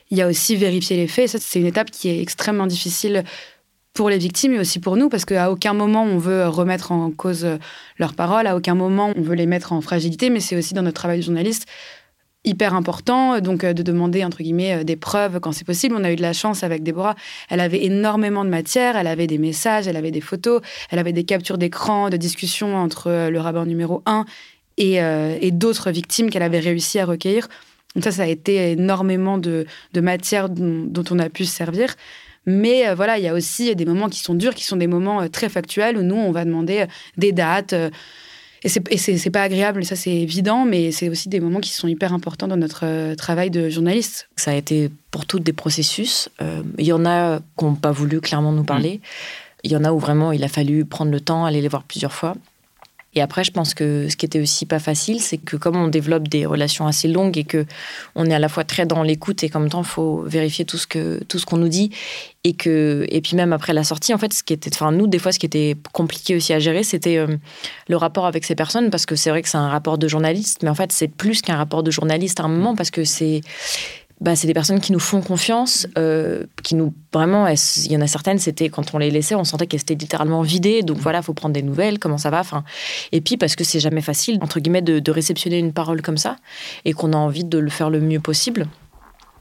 il 0.10 0.18
y 0.18 0.22
a 0.22 0.28
aussi 0.28 0.56
vérifier 0.56 0.98
les 0.98 1.08
faits. 1.08 1.38
C'est 1.40 1.60
une 1.60 1.66
étape 1.66 1.92
qui 1.92 2.10
est 2.10 2.22
extrêmement 2.22 2.68
difficile 2.68 3.24
pour 3.94 4.10
les 4.10 4.18
victimes 4.20 4.54
et 4.54 4.60
aussi 4.60 4.80
pour 4.80 4.96
nous, 4.96 5.10
parce 5.10 5.26
qu'à 5.26 5.52
aucun 5.52 5.74
moment 5.74 6.04
on 6.04 6.20
veut 6.20 6.48
remettre 6.48 6.92
en 6.92 7.10
cause 7.10 7.48
leurs 7.98 8.14
paroles, 8.14 8.46
à 8.46 8.56
aucun 8.56 8.76
moment 8.76 9.12
on 9.16 9.22
veut 9.22 9.34
les 9.34 9.48
mettre 9.48 9.74
en 9.74 9.82
fragilité, 9.82 10.30
mais 10.30 10.40
c'est 10.40 10.56
aussi 10.56 10.76
dans 10.76 10.84
notre 10.84 10.98
travail 10.98 11.18
de 11.18 11.24
journaliste 11.24 11.66
hyper 12.44 12.76
important, 12.76 13.40
donc 13.42 13.66
de 13.66 13.84
demander 13.84 14.24
entre 14.24 14.38
guillemets 14.38 14.86
des 14.86 14.96
preuves 14.96 15.40
quand 15.40 15.52
c'est 15.52 15.66
possible. 15.66 15.96
On 15.98 16.04
a 16.04 16.12
eu 16.12 16.16
de 16.16 16.22
la 16.22 16.32
chance 16.32 16.64
avec 16.64 16.82
Déborah. 16.82 17.16
Elle 17.50 17.60
avait 17.60 17.84
énormément 17.84 18.46
de 18.46 18.50
matière, 18.50 18.96
elle 18.96 19.08
avait 19.08 19.28
des 19.28 19.38
messages, 19.38 19.88
elle 19.88 19.98
avait 19.98 20.12
des 20.12 20.22
photos, 20.22 20.62
elle 20.90 21.00
avait 21.00 21.12
des 21.12 21.26
captures 21.26 21.58
d'écran, 21.58 22.10
de 22.10 22.16
discussions 22.18 22.78
entre 22.78 23.30
le 23.30 23.40
rabbin 23.40 23.66
numéro 23.66 24.02
1 24.06 24.26
et, 24.78 25.00
et 25.42 25.52
d'autres 25.52 25.92
victimes 25.92 26.30
qu'elle 26.30 26.44
avait 26.44 26.60
réussi 26.60 27.00
à 27.00 27.06
recueillir. 27.06 27.50
Donc 27.98 28.04
ça, 28.04 28.12
ça 28.12 28.24
a 28.24 28.28
été 28.28 28.74
énormément 28.74 29.40
de, 29.40 29.66
de 29.94 30.02
matière 30.02 30.50
dont, 30.50 31.04
on 31.10 31.18
a 31.18 31.30
pu 31.30 31.46
se 31.46 31.52
servir. 31.52 31.96
Mais 32.46 32.88
euh, 32.88 32.94
voilà, 32.94 33.18
il 33.18 33.24
y 33.24 33.28
a 33.28 33.34
aussi 33.34 33.76
des 33.76 33.86
moments 33.86 34.08
qui 34.08 34.20
sont 34.20 34.36
durs, 34.36 34.54
qui 34.54 34.66
sont 34.66 34.76
des 34.76 34.86
moments 34.86 35.22
euh, 35.22 35.30
très 35.30 35.50
factuels 35.50 35.98
où 35.98 36.04
nous, 36.04 36.16
on 36.16 36.32
va 36.32 36.46
demander 36.46 36.82
euh, 36.82 36.86
des 37.18 37.32
dates. 37.32 37.74
et 37.74 38.70
c'est 38.70 39.30
pas 39.32 39.42
agréable, 39.42 39.84
ça 39.84 39.96
c'est 39.96 40.16
évident, 40.16 40.64
mais 40.64 40.92
c'est 40.92 41.10
aussi 41.10 41.28
des 41.28 41.40
moments 41.40 41.60
qui 41.60 41.72
sont 41.72 41.88
hyper 41.88 42.14
importants 42.14 42.48
dans 42.48 42.56
notre 42.56 43.16
travail 43.16 43.50
de 43.50 43.68
journaliste. 43.68 44.30
Ça 44.36 44.52
a 44.52 44.54
été 44.54 44.92
pour 45.10 45.26
toutes 45.26 45.44
des 45.44 45.54
processus. 45.54 46.30
Il 46.78 46.86
y 46.86 46.94
en 46.94 47.04
a 47.04 47.40
qui 47.58 47.66
n'ont 47.66 47.74
pas 47.74 47.92
voulu 47.92 48.22
clairement 48.22 48.52
nous 48.52 48.64
parler. 48.64 48.98
Mmh. 48.98 49.08
Il 49.64 49.72
y 49.72 49.76
en 49.76 49.84
a 49.84 49.92
où 49.92 49.98
vraiment 49.98 50.32
il 50.32 50.44
a 50.44 50.50
fallu 50.50 50.86
prendre 50.86 51.12
le 51.12 51.20
temps, 51.20 51.46
aller 51.46 51.62
les 51.62 51.68
voir 51.68 51.82
plusieurs 51.82 52.14
fois. 52.14 52.36
Et 53.14 53.22
après, 53.22 53.44
je 53.44 53.52
pense 53.52 53.74
que 53.74 54.10
ce 54.10 54.16
qui 54.16 54.26
était 54.26 54.40
aussi 54.40 54.66
pas 54.66 54.80
facile, 54.80 55.20
c'est 55.22 55.38
que 55.38 55.56
comme 55.56 55.76
on 55.76 55.88
développe 55.88 56.28
des 56.28 56.46
relations 56.46 56.86
assez 56.86 57.08
longues 57.08 57.38
et 57.38 57.46
que 57.46 57.66
on 58.16 58.26
est 58.30 58.34
à 58.34 58.40
la 58.40 58.50
fois 58.50 58.64
très 58.64 58.86
dans 58.86 59.02
l'écoute 59.02 59.44
et 59.44 59.50
comme 59.50 59.70
temps, 59.70 59.82
il 59.82 59.88
faut 59.88 60.22
vérifier 60.22 60.66
tout 60.66 60.78
ce 60.78 60.86
que 60.86 61.24
tout 61.24 61.40
ce 61.40 61.46
qu'on 61.46 61.58
nous 61.58 61.70
dit 61.70 61.90
et 62.44 62.54
que 62.54 63.06
et 63.10 63.22
puis 63.22 63.36
même 63.36 63.54
après 63.54 63.74
la 63.74 63.84
sortie, 63.84 64.14
en 64.14 64.18
fait, 64.18 64.34
ce 64.34 64.44
qui 64.44 64.54
était, 64.54 64.70
enfin 64.74 64.92
nous 64.92 65.08
des 65.08 65.20
fois, 65.20 65.32
ce 65.32 65.40
qui 65.40 65.46
était 65.46 65.76
compliqué 65.94 66.36
aussi 66.36 66.54
à 66.54 66.60
gérer, 66.60 66.84
c'était 66.84 67.18
euh, 67.18 67.38
le 67.88 67.98
rapport 67.98 68.26
avec 68.26 68.46
ces 68.46 68.56
personnes 68.56 68.90
parce 68.90 69.06
que 69.06 69.16
c'est 69.16 69.30
vrai 69.30 69.42
que 69.42 69.50
c'est 69.50 69.58
un 69.58 69.70
rapport 69.70 69.98
de 69.98 70.08
journaliste, 70.08 70.62
mais 70.62 70.70
en 70.70 70.76
fait, 70.76 70.92
c'est 70.92 71.08
plus 71.08 71.42
qu'un 71.42 71.56
rapport 71.56 71.84
de 71.84 71.92
journaliste 71.92 72.40
à 72.40 72.44
un 72.44 72.50
moment 72.50 72.76
parce 72.76 72.92
que 72.92 73.04
c'est 73.04 73.42
bah, 74.20 74.36
c'est 74.36 74.48
des 74.48 74.54
personnes 74.54 74.80
qui 74.80 74.92
nous 74.92 75.00
font 75.00 75.22
confiance, 75.22 75.88
euh, 75.98 76.46
qui 76.64 76.76
nous 76.76 76.94
vraiment, 77.14 77.48
il 77.48 77.92
y 77.92 77.96
en 77.98 78.02
a 78.02 78.08
certaines, 78.08 78.40
c'était 78.40 78.70
quand 78.70 78.94
on 78.94 78.98
les 78.98 79.12
laissait, 79.12 79.36
on 79.36 79.44
sentait 79.44 79.68
qu'elles 79.68 79.82
étaient 79.82 79.96
littéralement 79.96 80.42
vidées. 80.42 80.82
Donc 80.82 80.98
voilà, 80.98 81.22
faut 81.22 81.34
prendre 81.34 81.54
des 81.54 81.62
nouvelles, 81.62 82.00
comment 82.00 82.18
ça 82.18 82.30
va. 82.30 82.40
Enfin, 82.40 82.64
et 83.12 83.22
puis 83.22 83.38
parce 83.38 83.56
que 83.56 83.64
c'est 83.64 83.80
jamais 83.80 84.02
facile 84.02 84.40
entre 84.42 84.60
guillemets 84.60 84.82
de, 84.82 85.00
de 85.00 85.12
réceptionner 85.12 85.60
une 85.60 85.74
parole 85.74 86.02
comme 86.02 86.18
ça 86.18 86.38
et 86.86 86.94
qu'on 86.94 87.14
a 87.14 87.18
envie 87.18 87.44
de 87.44 87.58
le 87.58 87.70
faire 87.70 87.90
le 87.90 88.00
mieux 88.00 88.20
possible. 88.20 88.68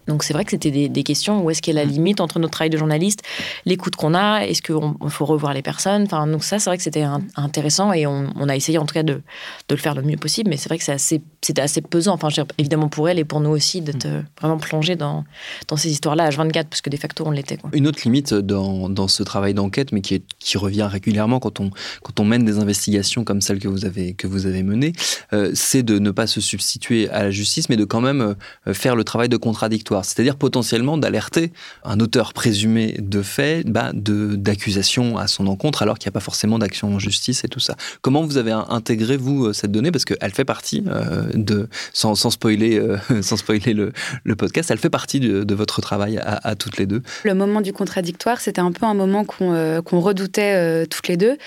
Donc 0.07 0.23
c'est 0.23 0.33
vrai 0.33 0.45
que 0.45 0.51
c'était 0.51 0.89
des, 0.89 1.03
questions 1.03 1.43
où 1.45 1.51
est-ce 1.51 1.63
qu'il 1.63 1.75
y 1.75 1.79
a 1.79 1.85
la 1.85 1.89
mm. 1.89 1.93
limite 1.93 2.21
entre 2.21 2.39
notre 2.39 2.53
travail 2.53 2.71
de 2.71 2.79
journaliste, 2.79 3.23
l'écoute 3.65 3.97
qu'on 3.97 4.15
a, 4.15 4.41
est-ce 4.41 4.63
qu'il 4.63 4.77
faut 5.09 5.25
revoir 5.25 5.55
les 5.55 5.63
personnes? 5.63 6.03
Enfin, 6.05 6.27
donc 6.27 6.45
ça, 6.45 6.59
c'est 6.59 6.71
vrai 6.71 6.77
que 6.77 6.83
c'était 6.83 7.05
intéressant 7.37 7.93
et 7.93 8.07
on, 8.07 8.49
a 8.49 8.57
essayé 8.57 8.79
en 8.79 8.87
tout 8.87 8.95
cas 8.95 9.03
de, 9.03 9.15
de, 9.15 9.23
le 9.71 9.77
faire 9.77 9.95
le 9.95 10.03
mieux 10.03 10.17
possible. 10.17 10.51
Mais 10.51 10.57
c'est 10.57 10.69
vrai 10.69 10.79
que 10.79 10.85
c'était 10.85 11.61
assez 11.61 11.81
pesant. 11.81 12.15
Enfin, 12.15 12.29
évidemment 12.59 12.89
pour 12.89 13.09
elle 13.09 13.19
et 13.19 13.25
pour 13.25 13.41
nous 13.41 13.51
aussi 13.51 13.81
d'être 13.81 14.07
mm. 14.07 14.25
vraiment 14.41 14.59
plongés 14.59 14.97
dans, 14.97 15.25
dans 15.69 15.77
ces 15.77 15.91
histoires-là 15.91 16.31
H24 16.31 16.65
parce 16.65 16.81
que 16.81 16.91
de 16.91 16.97
facto 16.97 17.25
on 17.27 17.31
l'était. 17.31 17.59
Une 17.73 17.87
autre 17.87 18.01
limite 18.05 18.35
dans, 18.35 18.89
dans 18.89 19.09
ce 19.09 19.23
travail 19.23 19.55
d'enquête, 19.55 19.93
mais 19.93 20.01
qui, 20.01 20.15
est, 20.15 20.23
qui 20.39 20.59
revient 20.59 20.89
régulièrement 20.91 21.41
quand 21.41 21.61
on, 21.61 21.71
quand 22.03 22.21
on 22.21 22.25
mène 22.25 22.45
des 22.45 22.59
investigations 22.59 23.25
comme 23.25 23.41
celle 23.41 23.59
que 23.59 23.69
vous 23.69 23.85
avez, 23.85 24.15
que 24.15 24.27
vous 24.27 24.47
avez 24.47 24.63
menée, 24.63 24.93
euh, 25.33 25.51
c'est 25.55 25.83
de 25.83 25.99
ne 25.99 26.11
pas 26.11 26.27
se 26.27 26.41
substituer 26.41 27.09
à 27.11 27.25
la 27.25 27.31
justice, 27.31 27.69
mais 27.69 27.77
de 27.77 27.85
quand 27.85 28.01
même 28.01 28.37
euh, 28.67 28.75
faire 28.75 28.97
le 28.97 29.05
travail 29.05 29.29
de 29.29 29.37
contradictoire 29.37 29.96
c'est-à-dire 30.05 30.37
potentiellement 30.37 30.99
d'alerter 30.99 31.53
un 31.85 32.01
auteur 32.01 32.33
présumé 32.33 32.97
de 32.99 33.23
fait 33.23 33.65
bah, 33.67 33.91
d'accusation 33.95 35.19
à 35.19 35.27
son 35.27 35.47
encontre 35.47 35.83
alors 35.83 35.99
qu'il 35.99 36.09
n'y 36.09 36.13
a 36.13 36.19
pas 36.19 36.21
forcément 36.21 36.59
d'action 36.59 36.95
en 36.95 36.99
justice 36.99 37.45
et 37.45 37.49
tout 37.49 37.61
ça. 37.61 37.77
Comment 38.03 38.23
vous 38.23 38.39
avez 38.39 38.53
intégré, 38.53 39.17
vous, 39.17 39.47
euh, 39.47 39.53
cette 39.53 39.73
donnée? 39.73 39.91
Parce 39.91 40.05
qu'elle 40.05 40.33
fait 40.33 40.45
partie 40.45 40.85
euh, 40.87 41.23
de, 41.35 41.69
sans, 41.93 42.15
spoiler, 42.31 42.79
euh, 42.79 42.99
sans 43.23 43.37
spoiler 43.37 43.75
le, 43.75 43.93
podcast, 44.37 44.71
elle 44.71 44.79
fait 44.79 44.91
partie 44.91 45.21
de, 45.21 45.55
votre 45.55 45.81
travail 45.81 46.19
à, 46.23 46.55
toutes 46.55 46.77
les 46.77 46.85
deux. 46.85 47.03
Le 47.25 47.35
moment 47.35 47.63
du 47.63 47.73
contradictoire, 47.73 48.41
c'était 48.41 48.61
un 48.61 48.73
peu 48.73 48.85
un 48.85 48.93
moment 48.93 49.25
qu'on 49.25 50.01
redoutait 50.01 50.87
toutes 50.87 51.09
les 51.09 51.17
deux 51.17 51.39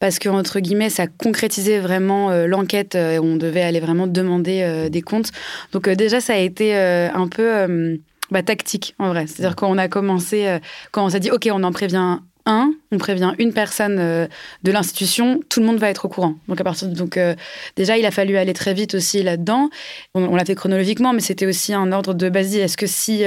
parce 0.00 0.18
que 0.18 0.30
entre 0.30 0.60
guillemets 0.60 0.88
ça 0.88 1.06
concrétisait 1.06 1.78
vraiment 1.78 2.30
l'enquête 2.46 2.94
et 2.94 3.18
on 3.18 3.36
devait 3.36 3.60
aller 3.60 3.80
vraiment 3.80 4.06
demander 4.06 4.88
des 4.90 5.02
comptes 5.02 5.30
donc 5.72 5.88
déjà 5.90 6.20
ça 6.20 6.32
a 6.34 6.38
été 6.38 6.74
un 6.74 7.28
peu 7.28 7.97
bah, 8.30 8.42
tactique, 8.42 8.94
en 8.98 9.08
vrai. 9.08 9.26
C'est-à-dire 9.26 9.56
qu'on 9.56 9.78
a 9.78 9.88
commencé, 9.88 10.46
euh, 10.46 10.58
quand 10.92 11.04
on 11.04 11.08
s'est 11.08 11.20
dit, 11.20 11.30
OK, 11.30 11.48
on 11.50 11.62
en 11.62 11.72
prévient 11.72 12.18
un, 12.46 12.72
on 12.92 12.98
prévient 12.98 13.32
une 13.38 13.52
personne 13.52 13.98
euh, 13.98 14.26
de 14.62 14.72
l'institution, 14.72 15.40
tout 15.48 15.60
le 15.60 15.66
monde 15.66 15.78
va 15.78 15.88
être 15.90 16.04
au 16.04 16.08
courant. 16.08 16.34
Donc, 16.48 16.60
à 16.60 16.64
partir 16.64 16.88
de, 16.88 16.94
donc 16.94 17.16
euh, 17.16 17.34
déjà, 17.76 17.96
il 17.96 18.06
a 18.06 18.10
fallu 18.10 18.36
aller 18.36 18.52
très 18.52 18.74
vite 18.74 18.94
aussi 18.94 19.22
là-dedans. 19.22 19.70
On, 20.14 20.34
l'a 20.34 20.44
fait 20.44 20.54
chronologiquement, 20.54 21.12
mais 21.12 21.20
c'était 21.20 21.46
aussi 21.46 21.74
un 21.74 21.92
ordre 21.92 22.14
de 22.14 22.28
base. 22.28 22.54
Est-ce 22.54 22.76
que 22.76 22.86
si 22.86 23.24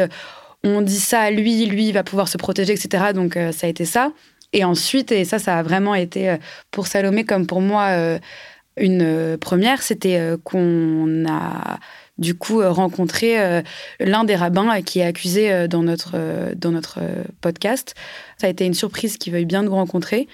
on 0.64 0.82
dit 0.82 1.00
ça 1.00 1.22
à 1.22 1.32
lui, 1.32 1.66
lui 1.66 1.92
va 1.92 2.04
pouvoir 2.04 2.28
se 2.28 2.38
protéger, 2.38 2.74
etc. 2.74 3.06
Donc, 3.14 3.38
ça 3.52 3.68
a 3.68 3.70
été 3.70 3.86
ça. 3.86 4.12
Et 4.54 4.64
ensuite, 4.64 5.12
et 5.12 5.26
ça, 5.26 5.40
ça 5.40 5.58
a 5.58 5.64
vraiment 5.64 5.96
été 5.96 6.36
pour 6.72 6.88
Salomé 6.88 7.24
comme 7.24 7.48
pour 7.48 7.62
moi 7.62 8.20
une 8.78 9.38
première, 9.40 9.82
c'était 9.82 10.36
qu'on 10.44 11.26
a 11.28 11.80
du 12.22 12.36
coup 12.36 12.62
euh, 12.62 12.72
rencontrer 12.72 13.42
euh, 13.42 13.62
l'un 14.00 14.24
des 14.24 14.36
rabbins 14.36 14.78
euh, 14.78 14.82
qui 14.82 15.00
est 15.00 15.04
accusé 15.04 15.68
dans 15.68 15.84
notre, 15.84 16.16
dans 16.56 16.72
notre 16.72 17.00
podcast. 17.42 17.96
Ça 18.38 18.48
a 18.48 18.50
été 18.50 18.66
une 18.66 18.74
surprise 18.74 19.18
qu'il 19.18 19.34
veuille 19.34 19.46
bien 19.46 19.64
nous 19.64 19.74
rencontrer. 19.74 20.28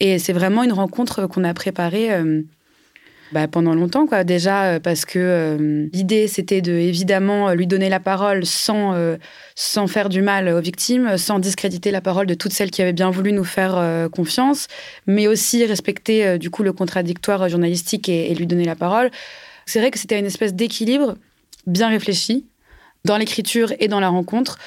Et 0.00 0.18
c'est 0.18 0.32
vraiment 0.32 0.62
une 0.62 0.72
rencontre 0.72 1.26
qu'on 1.26 1.44
a 1.44 1.52
préparée 1.54 2.10
bah, 3.32 3.46
pendant 3.46 3.74
longtemps, 3.74 4.06
quoi. 4.06 4.24
Déjà 4.24 4.80
parce 4.80 5.04
que 5.04 5.88
l'idée 5.92 6.26
c'était 6.26 6.60
de 6.60 6.72
évidemment 6.72 7.52
lui 7.52 7.66
donner 7.66 7.88
la 7.88 8.00
parole 8.00 8.44
sans 8.44 8.96
sans 9.54 9.86
faire 9.86 10.08
du 10.08 10.22
mal 10.22 10.48
aux 10.48 10.60
victimes, 10.60 11.16
sans 11.18 11.38
discréditer 11.38 11.90
la 11.90 12.00
parole 12.00 12.26
de 12.26 12.34
toutes 12.34 12.52
celles 12.52 12.70
qui 12.70 12.82
avaient 12.82 12.92
bien 12.92 13.10
voulu 13.10 13.32
nous 13.32 13.44
faire 13.44 14.08
confiance, 14.10 14.66
mais 15.06 15.28
aussi 15.28 15.64
respecter 15.64 16.38
du 16.38 16.50
coup 16.50 16.62
le 16.64 16.72
contradictoire 16.72 17.48
journalistique 17.48 18.08
et 18.08 18.34
lui 18.34 18.46
donner 18.46 18.64
la 18.64 18.76
parole. 18.76 19.10
C'est 19.66 19.78
vrai 19.78 19.90
que 19.90 19.98
c'était 19.98 20.18
une 20.18 20.26
espèce 20.26 20.54
d'équilibre 20.54 21.16
bien 21.66 21.88
réfléchi 21.88 22.46
dans 23.04 23.16
l'écriture 23.16 23.72
et 23.80 23.88
dans 23.88 24.00
la 24.00 24.08
rencontre 24.08 24.58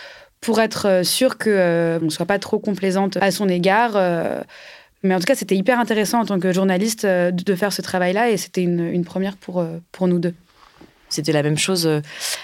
pour 0.42 0.62
être 0.62 0.88
euh, 0.88 1.04
sûr 1.04 1.38
que 1.38 1.50
euh, 1.50 2.00
ne 2.00 2.10
soit 2.10 2.26
pas 2.26 2.40
trop 2.40 2.60
complaisante 2.60 3.18
à 3.18 3.32
son 3.32 3.50
égard. 3.50 3.94
Euh. 3.96 4.42
mais 5.04 5.16
en 5.16 5.20
tout 5.20 5.26
cas, 5.26 5.36
c'était 5.36 5.56
hyper 5.56 5.80
intéressant 5.80 6.22
en 6.22 6.26
tant 6.26 6.40
que 6.40 6.54
journaliste 6.54 7.06
de 7.06 7.56
faire 7.56 7.74
ce 7.74 7.82
travail-là 7.82 8.30
et 8.30 8.38
c'était 8.38 8.64
une, 8.64 9.06
première 9.06 9.38
pour, 9.38 9.66
pour 9.92 10.08
nous 10.08 10.20
deux. 10.20 10.34
C'était 11.10 11.32
la 11.32 11.44
même 11.44 11.58
chose 11.58 11.90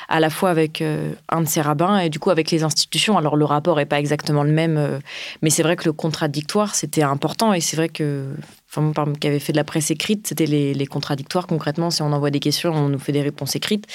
à 0.08 0.20
la 0.20 0.30
fois 0.30 0.50
avec 0.50 0.84
un 1.30 1.41
de 1.41 1.48
ces 1.48 1.62
rabbins 1.62 1.98
et 1.98 2.10
du 2.10 2.20
coup 2.20 2.30
avec 2.30 2.51
les 2.51 2.63
institutions. 2.63 3.18
Alors 3.18 3.36
le 3.36 3.46
rapport 3.46 3.77
n'est 3.77 3.86
pas 3.86 4.00
exactement 4.00 4.44
le 4.44 4.51
même, 4.51 5.00
mais 5.41 5.50
c'est 5.50 5.63
vrai 5.63 5.75
que 5.75 5.86
le 5.86 5.94
contradictoire, 5.94 6.75
c'était 6.75 7.03
important 7.03 7.53
et 7.53 7.60
c'est 7.60 7.75
vrai 7.75 7.89
que 7.89 8.27
enfin, 8.72 8.82
moi, 8.82 9.15
qui 9.20 9.27
avait 9.27 9.39
fait 9.39 9.51
de 9.51 9.58
la 9.58 9.63
presse 9.63 9.91
écrite, 9.91 10.27
c'était 10.27 10.46
les, 10.46 10.86
contradictoires. 10.88 11.48
Concrètement, 11.48 11.89
si 11.89 12.01
on 12.01 12.12
envoie 12.12 12.32
des 12.32 12.39
questions, 12.39 12.72
on 12.72 12.89
nous 12.89 13.00
fait 13.00 13.12
des 13.12 13.22
réponses 13.22 13.56
écrites. 13.56 13.86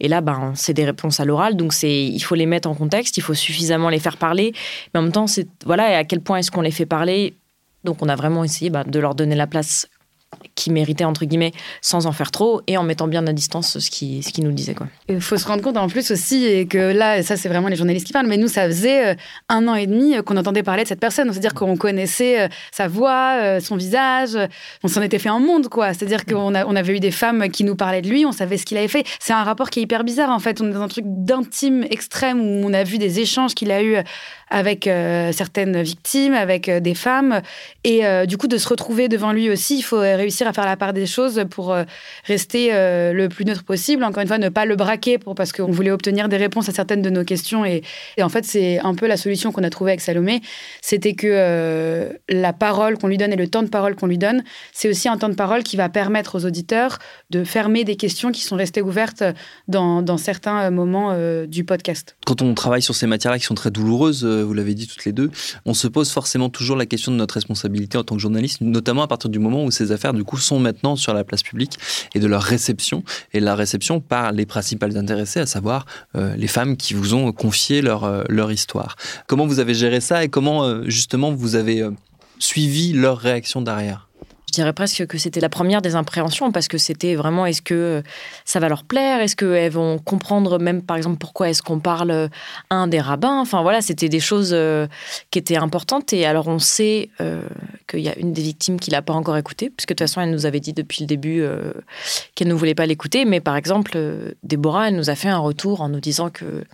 Et 0.00 0.08
là, 0.08 0.20
ben, 0.20 0.52
c'est 0.54 0.74
des 0.74 0.84
réponses 0.84 1.20
à 1.20 1.24
l'oral. 1.24 1.56
Donc, 1.56 1.72
c'est, 1.72 2.04
il 2.04 2.20
faut 2.20 2.34
les 2.34 2.46
mettre 2.46 2.68
en 2.68 2.74
contexte, 2.74 3.16
il 3.16 3.22
faut 3.22 3.34
suffisamment 3.34 3.88
les 3.88 3.98
faire 3.98 4.16
parler. 4.16 4.52
Mais 4.92 5.00
en 5.00 5.02
même 5.04 5.12
temps, 5.12 5.26
c'est, 5.26 5.46
voilà, 5.64 5.98
à 5.98 6.04
quel 6.04 6.20
point 6.20 6.38
est-ce 6.38 6.50
qu'on 6.50 6.62
les 6.62 6.70
fait 6.70 6.86
parler? 6.86 7.34
Donc 7.84 8.00
on 8.00 8.08
a 8.08 8.14
vraiment 8.14 8.44
essayé 8.44 8.70
ben, 8.70 8.84
de 8.84 8.98
leur 9.00 9.14
donner 9.16 9.34
la 9.34 9.46
place 9.46 9.88
qui 10.54 10.70
méritait 10.70 11.04
entre 11.04 11.24
guillemets 11.24 11.52
sans 11.80 12.06
en 12.06 12.12
faire 12.12 12.30
trop 12.30 12.62
et 12.66 12.76
en 12.76 12.82
mettant 12.82 13.08
bien 13.08 13.26
à 13.26 13.32
distance 13.32 13.78
ce 13.78 13.90
qui 13.90 14.22
ce 14.22 14.32
qui 14.32 14.42
nous 14.42 14.52
disait 14.52 14.74
quoi. 14.74 14.86
Il 15.08 15.20
faut 15.20 15.36
se 15.36 15.46
rendre 15.46 15.62
compte 15.62 15.76
en 15.76 15.88
plus 15.88 16.10
aussi 16.10 16.44
et 16.44 16.66
que 16.66 16.78
là 16.78 17.22
ça 17.22 17.36
c'est 17.36 17.48
vraiment 17.48 17.68
les 17.68 17.76
journalistes 17.76 18.06
qui 18.06 18.12
parlent 18.12 18.26
mais 18.26 18.36
nous 18.36 18.48
ça 18.48 18.66
faisait 18.66 19.12
euh, 19.12 19.14
un 19.48 19.66
an 19.68 19.74
et 19.74 19.86
demi 19.86 20.14
qu'on 20.24 20.36
entendait 20.36 20.62
parler 20.62 20.82
de 20.82 20.88
cette 20.88 21.00
personne. 21.00 21.30
C'est-à-dire 21.32 21.54
qu'on 21.54 21.76
connaissait 21.76 22.42
euh, 22.42 22.48
sa 22.70 22.88
voix 22.88 23.38
euh, 23.40 23.60
son 23.60 23.76
visage 23.76 24.36
on 24.82 24.88
s'en 24.88 25.02
était 25.02 25.18
fait 25.18 25.28
un 25.28 25.38
monde 25.38 25.68
quoi. 25.68 25.94
C'est-à-dire 25.94 26.24
qu'on 26.24 26.54
on 26.54 26.76
avait 26.76 26.96
eu 26.96 27.00
des 27.00 27.10
femmes 27.10 27.48
qui 27.50 27.64
nous 27.64 27.76
parlaient 27.76 28.02
de 28.02 28.08
lui 28.08 28.26
on 28.26 28.32
savait 28.32 28.58
ce 28.58 28.66
qu'il 28.66 28.76
avait 28.76 28.88
fait. 28.88 29.04
C'est 29.20 29.32
un 29.32 29.44
rapport 29.44 29.70
qui 29.70 29.80
est 29.80 29.82
hyper 29.82 30.04
bizarre 30.04 30.30
en 30.30 30.38
fait. 30.38 30.60
On 30.60 30.68
est 30.68 30.74
dans 30.74 30.82
un 30.82 30.88
truc 30.88 31.04
d'intime 31.06 31.84
extrême 31.90 32.40
où 32.40 32.66
on 32.66 32.72
a 32.72 32.84
vu 32.84 32.98
des 32.98 33.20
échanges 33.20 33.54
qu'il 33.54 33.70
a 33.70 33.82
eu 33.82 33.96
avec 34.50 34.84
certaines 34.84 35.80
victimes 35.80 36.34
avec 36.34 36.68
des 36.70 36.94
femmes. 36.94 37.40
Et 37.84 38.02
du 38.26 38.36
coup 38.36 38.48
de 38.48 38.58
se 38.58 38.68
retrouver 38.68 39.08
devant 39.08 39.32
lui 39.32 39.50
aussi 39.50 39.78
il 39.78 39.82
faut 39.82 40.02
réussir 40.22 40.46
à 40.46 40.52
faire 40.52 40.64
la 40.64 40.76
part 40.76 40.92
des 40.92 41.06
choses 41.06 41.44
pour 41.50 41.72
euh, 41.72 41.84
rester 42.24 42.72
euh, 42.72 43.12
le 43.12 43.28
plus 43.28 43.44
neutre 43.44 43.64
possible. 43.64 44.04
Encore 44.04 44.22
une 44.22 44.28
fois, 44.28 44.38
ne 44.38 44.48
pas 44.48 44.64
le 44.64 44.76
braquer 44.76 45.18
pour, 45.18 45.34
parce 45.34 45.52
qu'on 45.52 45.70
voulait 45.70 45.90
obtenir 45.90 46.28
des 46.28 46.36
réponses 46.36 46.68
à 46.68 46.72
certaines 46.72 47.02
de 47.02 47.10
nos 47.10 47.24
questions. 47.24 47.64
Et, 47.64 47.82
en 48.20 48.28
fait, 48.28 48.44
c'est 48.44 48.78
un 48.80 48.94
peu 48.94 49.06
la 49.06 49.16
solution 49.16 49.52
qu'on 49.52 49.64
a 49.64 49.70
trouvée 49.70 49.92
avec 49.92 50.00
Salomé. 50.00 50.40
C'était 50.80 51.14
que 51.14 51.26
euh, 51.28 52.12
la 52.28 52.52
parole 52.52 52.98
qu'on 52.98 53.08
lui 53.08 53.18
donne 53.18 53.32
et 53.32 53.36
le 53.36 53.48
temps 53.48 53.62
de 53.62 53.68
parole 53.68 53.96
qu'on 53.96 54.06
lui 54.06 54.18
donne, 54.18 54.42
c'est 54.72 54.88
aussi 54.88 55.08
un 55.08 55.18
temps 55.18 55.28
de 55.28 55.34
parole 55.34 55.62
qui 55.62 55.76
va 55.76 55.88
permettre 55.88 56.38
aux 56.38 56.46
auditeurs 56.46 56.98
de 57.30 57.44
fermer 57.44 57.84
des 57.84 57.96
questions 57.96 58.30
qui 58.30 58.42
sont 58.42 58.56
restées 58.56 58.82
ouvertes 58.82 59.24
dans, 59.68 60.02
certains 60.16 60.70
moments 60.70 61.16
du 61.46 61.64
podcast. 61.64 62.16
Quand 62.26 62.42
on 62.42 62.54
travaille 62.54 62.82
sur 62.82 62.94
ces 62.94 63.06
matières-là 63.06 63.38
qui 63.38 63.44
sont 63.44 63.54
très 63.54 63.70
douloureuses, 63.70 64.24
vous 64.24 64.54
l'avez 64.54 64.74
dit 64.74 64.86
toutes 64.86 65.04
les 65.04 65.12
deux, 65.12 65.30
on 65.64 65.74
se 65.74 65.88
pose 65.88 66.10
forcément 66.10 66.48
toujours 66.48 66.76
la 66.76 66.86
question 66.86 67.10
de 67.10 67.16
notre 67.16 67.34
responsabilité 67.34 67.98
en 67.98 68.04
tant 68.04 68.14
que 68.14 68.20
journaliste, 68.20 68.60
notamment 68.60 69.02
à 69.02 69.08
partir 69.08 69.30
du 69.30 69.38
moment 69.38 69.64
où 69.64 69.70
ces 69.70 69.92
affaires 69.92 70.11
du 70.14 70.24
coup, 70.24 70.36
sont 70.36 70.58
maintenant 70.58 70.96
sur 70.96 71.14
la 71.14 71.24
place 71.24 71.42
publique 71.42 71.78
et 72.14 72.20
de 72.20 72.26
leur 72.26 72.42
réception. 72.42 73.04
Et 73.32 73.40
la 73.40 73.54
réception 73.54 74.00
par 74.00 74.32
les 74.32 74.46
principales 74.46 74.96
intéressées, 74.96 75.40
à 75.40 75.46
savoir 75.46 75.86
les 76.14 76.46
femmes 76.46 76.76
qui 76.76 76.94
vous 76.94 77.14
ont 77.14 77.32
confié 77.32 77.82
leur, 77.82 78.24
leur 78.28 78.52
histoire. 78.52 78.96
Comment 79.26 79.46
vous 79.46 79.58
avez 79.58 79.74
géré 79.74 80.00
ça 80.00 80.24
et 80.24 80.28
comment, 80.28 80.82
justement, 80.88 81.32
vous 81.32 81.54
avez 81.54 81.88
suivi 82.38 82.92
leur 82.92 83.18
réaction 83.18 83.62
derrière? 83.62 84.08
Je 84.52 84.56
dirais 84.56 84.74
presque 84.74 85.06
que 85.06 85.16
c'était 85.16 85.40
la 85.40 85.48
première 85.48 85.80
des 85.80 85.94
impréhensions 85.94 86.52
parce 86.52 86.68
que 86.68 86.76
c'était 86.76 87.14
vraiment 87.14 87.46
est-ce 87.46 87.62
que 87.62 88.02
ça 88.44 88.60
va 88.60 88.68
leur 88.68 88.84
plaire? 88.84 89.22
Est-ce 89.22 89.34
qu'elles 89.34 89.72
vont 89.72 89.98
comprendre 89.98 90.58
même 90.58 90.82
par 90.82 90.98
exemple 90.98 91.16
pourquoi 91.16 91.48
est-ce 91.48 91.62
qu'on 91.62 91.80
parle 91.80 92.28
un 92.68 92.86
des 92.86 93.00
rabbins? 93.00 93.40
Enfin 93.40 93.62
voilà, 93.62 93.80
c'était 93.80 94.10
des 94.10 94.20
choses 94.20 94.50
euh, 94.52 94.86
qui 95.30 95.38
étaient 95.38 95.56
importantes. 95.56 96.12
Et 96.12 96.26
alors 96.26 96.48
on 96.48 96.58
sait 96.58 97.08
euh, 97.22 97.40
qu'il 97.88 98.00
y 98.00 98.10
a 98.10 98.18
une 98.18 98.34
des 98.34 98.42
victimes 98.42 98.78
qui 98.78 98.90
l'a 98.90 99.00
pas 99.00 99.14
encore 99.14 99.38
écouté, 99.38 99.70
puisque 99.70 99.88
de 99.88 99.94
toute 99.94 100.00
façon 100.00 100.20
elle 100.20 100.30
nous 100.30 100.44
avait 100.44 100.60
dit 100.60 100.74
depuis 100.74 101.04
le 101.04 101.06
début 101.06 101.40
euh, 101.40 101.72
qu'elle 102.34 102.48
ne 102.48 102.54
voulait 102.54 102.74
pas 102.74 102.84
l'écouter. 102.84 103.24
Mais 103.24 103.40
par 103.40 103.56
exemple, 103.56 103.98
Déborah, 104.42 104.88
elle 104.88 104.96
nous 104.96 105.08
a 105.08 105.14
fait 105.14 105.30
un 105.30 105.38
retour 105.38 105.80
en 105.80 105.88
nous 105.88 106.00
disant 106.00 106.28
que 106.28 106.64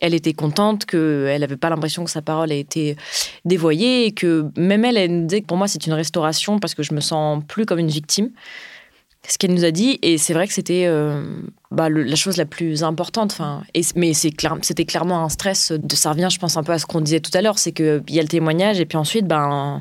elle 0.00 0.14
était 0.14 0.34
contente, 0.34 0.84
qu'elle 0.84 1.40
n'avait 1.40 1.56
pas 1.56 1.70
l'impression 1.70 2.04
que 2.04 2.12
sa 2.12 2.22
parole 2.22 2.52
a 2.52 2.54
été 2.54 2.96
dévoyée 3.44 4.06
et 4.06 4.12
que 4.12 4.46
même 4.56 4.84
elle, 4.84 4.98
elle 4.98 5.22
nous 5.22 5.26
disait 5.26 5.40
que 5.40 5.46
pour 5.46 5.56
moi 5.56 5.66
c'est 5.66 5.84
une 5.84 5.94
restauration 5.94 6.60
parce 6.60 6.76
que 6.76 6.84
je 6.84 6.94
me 6.94 7.00
sens 7.00 7.23
plus 7.40 7.66
comme 7.66 7.78
une 7.78 7.88
victime. 7.88 8.30
Ce 9.26 9.38
qu'elle 9.38 9.54
nous 9.54 9.64
a 9.64 9.70
dit, 9.70 9.98
et 10.02 10.18
c'est 10.18 10.34
vrai 10.34 10.46
que 10.46 10.52
c'était 10.52 10.84
euh, 10.86 11.24
bah, 11.70 11.88
la 11.88 12.14
chose 12.14 12.36
la 12.36 12.44
plus 12.44 12.84
importante. 12.84 13.32
Enfin, 13.32 13.62
et, 13.72 13.80
mais 13.96 14.12
c'était 14.12 14.84
clairement 14.84 15.24
un 15.24 15.30
stress. 15.30 15.72
De, 15.72 15.94
ça 15.96 16.10
revient, 16.10 16.28
je 16.30 16.38
pense, 16.38 16.58
un 16.58 16.62
peu 16.62 16.72
à 16.72 16.78
ce 16.78 16.84
qu'on 16.84 17.00
disait 17.00 17.20
tout 17.20 17.30
à 17.32 17.40
l'heure, 17.40 17.58
c'est 17.58 17.72
qu'il 17.72 18.02
y 18.10 18.18
a 18.18 18.22
le 18.22 18.28
témoignage, 18.28 18.80
et 18.80 18.84
puis 18.84 18.98
ensuite, 18.98 19.26
ben, 19.26 19.80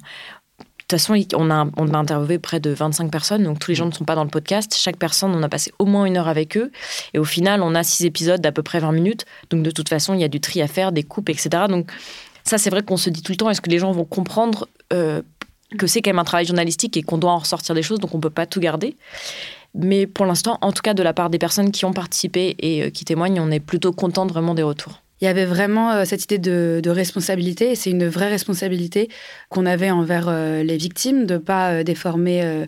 de 0.59 0.65
toute 0.87 0.91
façon, 0.91 1.21
on 1.35 1.49
a, 1.49 1.67
on 1.77 1.93
a 1.93 1.97
interviewé 1.97 2.39
près 2.39 2.59
de 2.59 2.69
25 2.69 3.11
personnes, 3.11 3.43
donc 3.43 3.59
tous 3.59 3.71
les 3.71 3.75
gens 3.75 3.85
ne 3.85 3.91
sont 3.91 4.05
pas 4.05 4.15
dans 4.15 4.23
le 4.23 4.29
podcast. 4.29 4.75
Chaque 4.75 4.97
personne, 4.97 5.33
on 5.33 5.41
a 5.41 5.49
passé 5.49 5.71
au 5.79 5.85
moins 5.85 6.05
une 6.05 6.17
heure 6.17 6.27
avec 6.27 6.55
eux. 6.55 6.71
Et 7.13 7.19
au 7.19 7.23
final, 7.23 7.61
on 7.61 7.73
a 7.73 7.83
six 7.83 8.05
épisodes 8.05 8.41
d'à 8.41 8.51
peu 8.51 8.63
près 8.63 8.79
20 8.79 8.91
minutes. 8.91 9.25
Donc 9.49 9.63
de 9.63 9.71
toute 9.71 9.89
façon, 9.89 10.13
il 10.13 10.19
y 10.19 10.23
a 10.23 10.27
du 10.27 10.39
tri 10.41 10.61
à 10.61 10.67
faire, 10.67 10.91
des 10.91 11.03
coupes, 11.03 11.29
etc. 11.29 11.49
Donc 11.69 11.89
ça, 12.43 12.57
c'est 12.57 12.69
vrai 12.69 12.83
qu'on 12.83 12.97
se 12.97 13.09
dit 13.09 13.21
tout 13.21 13.31
le 13.31 13.37
temps, 13.37 13.49
est-ce 13.49 13.61
que 13.61 13.69
les 13.69 13.79
gens 13.79 13.91
vont 13.91 14.05
comprendre 14.05 14.67
euh, 14.91 15.21
que 15.77 15.87
c'est 15.87 16.01
quand 16.01 16.09
même 16.09 16.19
un 16.19 16.23
travail 16.23 16.45
journalistique 16.45 16.97
et 16.97 17.03
qu'on 17.03 17.17
doit 17.17 17.31
en 17.31 17.39
ressortir 17.39 17.75
des 17.75 17.83
choses, 17.83 17.99
donc 17.99 18.13
on 18.13 18.17
ne 18.17 18.21
peut 18.21 18.29
pas 18.29 18.45
tout 18.45 18.59
garder. 18.59 18.95
Mais 19.75 20.05
pour 20.05 20.25
l'instant, 20.25 20.57
en 20.61 20.71
tout 20.71 20.81
cas 20.81 20.93
de 20.93 21.03
la 21.03 21.13
part 21.13 21.29
des 21.29 21.39
personnes 21.39 21.71
qui 21.71 21.85
ont 21.85 21.93
participé 21.93 22.55
et 22.59 22.83
euh, 22.83 22.89
qui 22.89 23.05
témoignent, 23.05 23.39
on 23.39 23.49
est 23.49 23.59
plutôt 23.59 23.91
content 23.91 24.25
vraiment 24.27 24.53
des 24.53 24.63
retours. 24.63 25.01
Il 25.21 25.25
y 25.25 25.27
avait 25.27 25.45
vraiment 25.45 25.91
euh, 25.91 26.05
cette 26.05 26.23
idée 26.25 26.37
de, 26.37 26.89
responsabilité, 26.89 27.71
et 27.71 27.75
c'est 27.75 27.89
une 27.89 28.07
vraie 28.07 28.29
responsabilité 28.29 29.09
qu'on 29.49 29.65
avait 29.65 29.89
envers 29.89 30.27
euh, 30.27 30.63
les 30.63 30.77
victimes, 30.77 31.25
de 31.25 31.35
ne 31.35 31.39
pas 31.39 31.83
déformer 31.83 32.67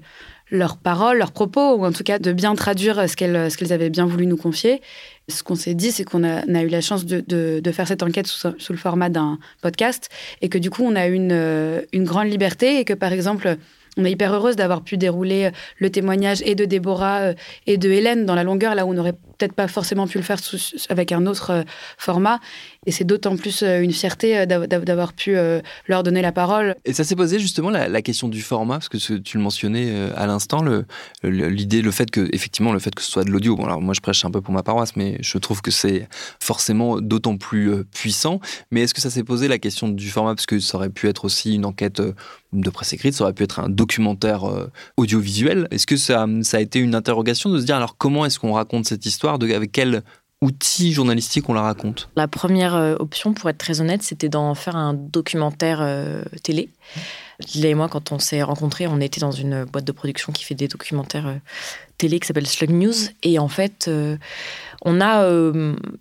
leurs 0.56 0.78
paroles, 0.78 1.18
leurs 1.18 1.32
propos, 1.32 1.76
ou 1.76 1.86
en 1.86 1.92
tout 1.92 2.04
cas 2.04 2.20
de 2.20 2.32
bien 2.32 2.56
traduire 2.56 3.10
ce 3.10 3.16
qu'elles 3.16 3.74
avaient 3.74 3.90
bien 3.90 4.06
voulu 4.06 4.26
nous 4.26 4.38
confier. 4.38 4.82
Ce 5.28 5.44
qu'on 5.44 5.56
s'est 5.56 5.74
dit, 5.74 5.92
c'est 5.92 6.04
qu'on 6.04 6.24
a, 6.24 6.62
eu 6.62 6.68
la 6.68 6.82
chance 6.82 7.06
de, 7.06 7.72
faire 7.72 7.88
cette 7.88 8.04
enquête 8.04 8.28
sous, 8.28 8.54
le 8.70 8.78
format 8.78 9.10
d'un 9.10 9.40
podcast, 9.62 10.10
et 10.42 10.50
que 10.50 10.58
du 10.58 10.70
coup, 10.70 10.84
on 10.84 10.96
a 10.96 11.08
une, 11.08 11.84
une 11.94 12.04
grande 12.04 12.30
liberté, 12.30 12.80
et 12.80 12.86
que 12.86 12.94
par 12.94 13.12
exemple, 13.12 13.58
on 13.98 14.06
est 14.06 14.12
hyper 14.12 14.34
heureuse 14.34 14.56
d'avoir 14.56 14.82
pu 14.82 14.98
dérouler 14.98 15.52
le 15.80 15.90
témoignage 15.90 16.42
et 16.46 16.56
de 16.56 16.66
Déborah 16.66 17.20
euh, 17.20 17.34
et 17.66 17.78
de 17.78 17.90
Hélène 17.90 18.26
dans 18.26 18.36
la 18.36 18.44
longueur, 18.44 18.76
là 18.76 18.86
où 18.86 18.90
on 18.90 18.94
n'aurait 18.94 19.16
peut-être 19.38 19.54
pas 19.54 19.68
forcément 19.68 20.08
pu 20.08 20.18
le 20.18 20.24
faire 20.24 20.40
avec 20.90 21.12
un 21.12 21.26
autre 21.26 21.52
euh, 21.52 21.64
format. 21.98 22.40
Et 22.86 22.92
c'est 22.92 23.04
d'autant 23.04 23.36
plus 23.36 23.64
euh, 23.64 23.82
une 23.82 23.92
fierté 23.92 24.38
euh, 24.38 24.46
d'avoir 24.46 25.14
pu 25.14 25.36
leur 25.88 26.04
donner 26.04 26.22
la 26.22 26.32
parole. 26.32 26.76
Et 26.86 26.94
ça 26.94 27.04
s'est 27.04 27.16
posé 27.16 27.40
justement 27.40 27.70
la, 27.70 28.02
question 28.02 28.28
du 28.28 28.42
format, 28.42 28.76
parce 28.76 28.90
que 28.90 28.98
tu 28.98 29.38
le 29.38 29.44
mentionnais 29.44 30.12
à 30.16 30.28
l'instant, 30.28 30.64
l'idée, 31.24 31.82
le, 31.82 31.92
fait 31.92 32.12
que, 32.12 32.30
effectivement, 32.34 32.72
le 32.74 32.80
fait 32.80 32.94
que 32.94 33.02
ce 33.02 33.12
soit 33.12 33.24
de 33.24 33.32
l'audio. 33.32 33.56
Bon, 33.56 33.66
alors 33.66 33.82
moi 33.82 33.94
je 33.94 34.02
prêche 34.02 34.24
un 34.26 34.32
peu 34.32 34.42
pour 34.42 34.54
ma 34.54 34.64
paroisse, 34.64 34.96
mais 34.96 35.18
je 35.22 35.38
trouve 35.38 35.62
que 35.62 35.72
c'est 35.72 36.08
forcément 36.40 37.00
d'autant 37.02 37.38
plus 37.38 37.84
puissant. 37.86 38.40
Mais 38.72 38.82
est-ce 38.82 38.94
que 38.94 39.02
ça 39.02 39.10
s'est 39.10 39.24
posé 39.24 39.48
la 39.48 39.58
question 39.58 39.90
du 39.90 40.10
format, 40.10 40.36
parce 40.36 40.46
que 40.46 40.60
ça 40.60 40.78
aurait 40.78 40.90
pu 40.90 41.08
être 41.08 41.26
aussi 41.26 41.56
une 41.56 41.66
enquête 41.66 42.02
de 42.54 42.70
presse 42.70 42.94
écrite, 42.94 43.16
ça 43.16 43.24
aurait 43.24 43.34
pu 43.34 43.44
être 43.44 43.60
un 43.60 43.70
documentaire 43.70 44.44
audiovisuel. 44.98 45.68
Est-ce 45.72 45.88
que 45.88 45.98
ça, 45.98 46.28
ça 46.44 46.58
a 46.58 46.60
été 46.60 46.80
une 46.80 46.96
interrogation 46.96 47.50
de 47.50 47.60
se 47.60 47.66
dire 47.66 47.76
alors 47.76 47.98
comment 47.98 48.26
est-ce 48.26 48.40
qu'on 48.40 48.54
raconte 48.54 48.86
cette 48.86 49.06
histoire? 49.06 49.25
De 49.40 49.54
avec 49.54 49.72
quel 49.72 50.04
outil 50.42 50.94
journalistique 50.94 51.50
on 51.50 51.54
la 51.54 51.62
raconte 51.62 52.10
La 52.16 52.28
première 52.28 52.76
euh, 52.76 52.96
option, 53.00 53.34
pour 53.34 53.50
être 53.50 53.58
très 53.58 53.82
honnête, 53.82 54.04
c'était 54.04 54.30
d'en 54.30 54.54
faire 54.54 54.76
un 54.76 54.94
documentaire 54.94 55.80
euh, 55.82 56.24
télé. 56.44 56.70
Léa 57.56 57.72
et 57.72 57.74
moi, 57.74 57.90
quand 57.90 58.12
on 58.12 58.20
s'est 58.20 58.44
rencontrés, 58.44 58.88
on 58.88 59.02
était 59.02 59.20
dans 59.20 59.32
une 59.32 59.66
boîte 59.66 59.86
de 59.86 59.92
production 59.92 60.32
qui 60.32 60.44
fait 60.44 60.56
des 60.56 60.68
documentaires 60.68 61.28
euh, 61.28 61.36
télé 61.98 62.20
qui 62.20 62.28
s'appelle 62.28 62.48
Slug 62.48 62.70
News. 62.70 62.94
Et 63.24 63.40
en 63.40 63.48
fait, 63.48 63.90
on 64.84 65.02
a 65.02 65.30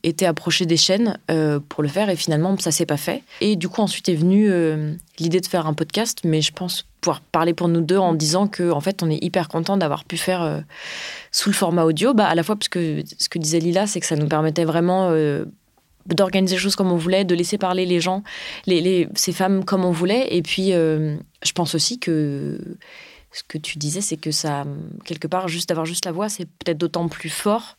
été 0.03 0.27
approché 0.27 0.67
des 0.67 0.77
chaînes 0.77 1.19
pour 1.69 1.85
le 1.85 1.89
faire 1.89 2.11
et 2.11 2.17
finalement, 2.17 2.59
ça 2.59 2.73
s'est 2.73 2.87
pas 2.87 2.97
fait. 2.97 3.23
Et 3.41 3.55
du 3.55 3.69
coup, 3.69 3.81
ensuite 3.81 4.09
est 4.09 4.17
venue 4.17 4.51
l'idée 5.19 5.41
de 5.41 5.47
faire 5.47 5.67
un 5.67 5.75
podcast, 5.75 6.21
mais 6.25 6.41
je 6.41 6.53
pense 6.53 6.87
pouvoir 7.01 7.21
parler 7.21 7.55
pour 7.55 7.69
nous 7.69 7.81
deux 7.81 7.99
en 7.99 8.15
disant 8.15 8.47
que 8.49 8.71
en 8.71 8.81
fait 8.81 9.03
on 9.03 9.11
est 9.11 9.23
hyper 9.23 9.49
content 9.49 9.77
d'avoir 9.77 10.05
pu 10.05 10.17
faire 10.17 10.43
euh, 10.43 10.61
sous 11.31 11.51
le 11.51 11.55
format 11.55 11.85
audio. 11.85 12.15
Bah 12.15 12.27
à 12.27 12.35
la 12.35 12.43
fois 12.43 12.57
parce 12.57 12.69
que 12.69 13.03
ce 13.19 13.29
que 13.29 13.39
disait 13.39 13.61
Lila 13.61 13.87
c'est 13.87 14.01
que 14.01 14.07
ça 14.07 14.17
nous 14.17 14.27
permettait 14.27 14.65
vraiment 14.65 15.11
euh, 15.11 15.45
d'organiser 16.07 16.57
les 16.57 16.61
choses 16.61 16.77
comme 16.77 16.93
on 16.93 16.97
voulait 16.97 17.25
de 17.25 17.35
laisser 17.35 17.59
parler 17.59 17.87
les 17.87 18.01
gens 18.01 18.23
les, 18.67 19.09
ces 19.15 19.33
femmes 19.33 19.65
comme 19.65 19.85
on 19.85 19.93
voulait. 19.93 20.35
Et 20.35 20.43
puis 20.43 20.73
euh, 20.73 21.17
je 21.45 21.53
pense 21.53 21.75
aussi 21.75 21.99
que 21.99 22.59
ce 23.35 23.43
que 23.43 23.59
tu 23.59 23.79
disais, 23.79 24.01
c'est 24.01 24.17
que 24.17 24.31
ça, 24.31 24.65
quelque 25.05 25.27
part, 25.27 25.49
juste 25.49 25.71
avoir 25.71 25.87
juste 25.87 26.05
la 26.05 26.13
voix, 26.13 26.29
c'est 26.29 26.45
peut-être 26.45 26.79
d'autant 26.79 27.09
plus 27.09 27.31
fort. 27.31 27.77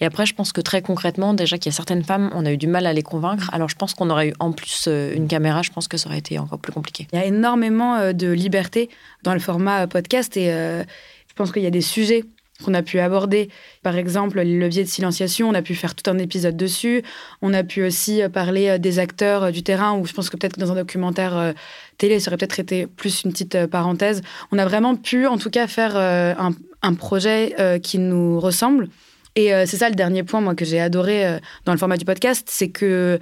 Et 0.00 0.06
après, 0.06 0.24
je 0.24 0.34
pense 0.34 0.52
que 0.52 0.60
très 0.60 0.80
concrètement, 0.80 1.34
déjà 1.34 1.58
qu'il 1.58 1.70
y 1.70 1.74
a 1.74 1.76
certaines 1.76 2.02
femmes, 2.02 2.30
on 2.34 2.46
a 2.46 2.52
eu 2.52 2.56
du 2.56 2.66
mal 2.66 2.86
à 2.86 2.92
les 2.92 3.02
convaincre. 3.02 3.50
Alors, 3.52 3.68
je 3.68 3.76
pense 3.76 3.94
qu'on 3.94 4.08
aurait 4.08 4.28
eu 4.28 4.34
en 4.38 4.52
plus 4.52 4.86
euh, 4.88 5.14
une 5.14 5.28
caméra, 5.28 5.62
je 5.62 5.70
pense 5.70 5.88
que 5.88 5.96
ça 5.98 6.08
aurait 6.08 6.18
été 6.18 6.38
encore 6.38 6.58
plus 6.58 6.72
compliqué. 6.72 7.06
Il 7.12 7.18
y 7.18 7.22
a 7.22 7.26
énormément 7.26 7.96
euh, 7.96 8.12
de 8.12 8.30
liberté 8.30 8.88
dans 9.22 9.34
le 9.34 9.40
format 9.40 9.82
euh, 9.82 9.86
podcast 9.86 10.36
et 10.36 10.46
je 10.46 11.34
pense 11.34 11.52
qu'il 11.52 11.62
y 11.62 11.66
a 11.66 11.70
des 11.70 11.80
sujets 11.80 12.24
qu'on 12.62 12.74
a 12.74 12.82
pu 12.82 13.00
aborder. 13.00 13.48
Par 13.82 13.96
exemple, 13.96 14.40
les 14.40 14.58
leviers 14.58 14.84
de 14.84 14.88
silenciation, 14.88 15.48
on 15.48 15.54
a 15.54 15.62
pu 15.62 15.74
faire 15.74 15.94
tout 15.94 16.08
un 16.08 16.18
épisode 16.18 16.56
dessus. 16.56 17.02
On 17.42 17.52
a 17.52 17.64
pu 17.64 17.84
aussi 17.84 18.22
euh, 18.22 18.28
parler 18.28 18.68
euh, 18.68 18.78
des 18.78 18.98
acteurs 18.98 19.44
euh, 19.44 19.50
du 19.50 19.62
terrain, 19.62 19.98
où 19.98 20.06
je 20.06 20.12
pense 20.12 20.30
que 20.30 20.36
peut-être 20.36 20.58
dans 20.58 20.70
un 20.70 20.76
documentaire 20.76 21.54
télé, 21.98 22.20
ça 22.20 22.30
aurait 22.30 22.36
peut-être 22.36 22.60
été 22.60 22.86
plus 22.86 23.24
une 23.24 23.32
petite 23.32 23.66
parenthèse. 23.66 24.22
On 24.52 24.58
a 24.58 24.64
vraiment 24.64 24.94
pu, 24.94 25.26
en 25.26 25.38
tout 25.38 25.50
cas, 25.50 25.66
faire 25.66 25.96
un, 25.96 26.52
un 26.82 26.94
projet 26.94 27.54
qui 27.82 27.98
nous 27.98 28.40
ressemble. 28.40 28.88
Et 29.36 29.50
c'est 29.66 29.76
ça 29.76 29.88
le 29.88 29.94
dernier 29.94 30.22
point, 30.22 30.40
moi, 30.40 30.54
que 30.54 30.64
j'ai 30.64 30.80
adoré 30.80 31.38
dans 31.64 31.72
le 31.72 31.78
format 31.78 31.96
du 31.96 32.04
podcast, 32.04 32.48
c'est 32.50 32.68
que 32.68 33.18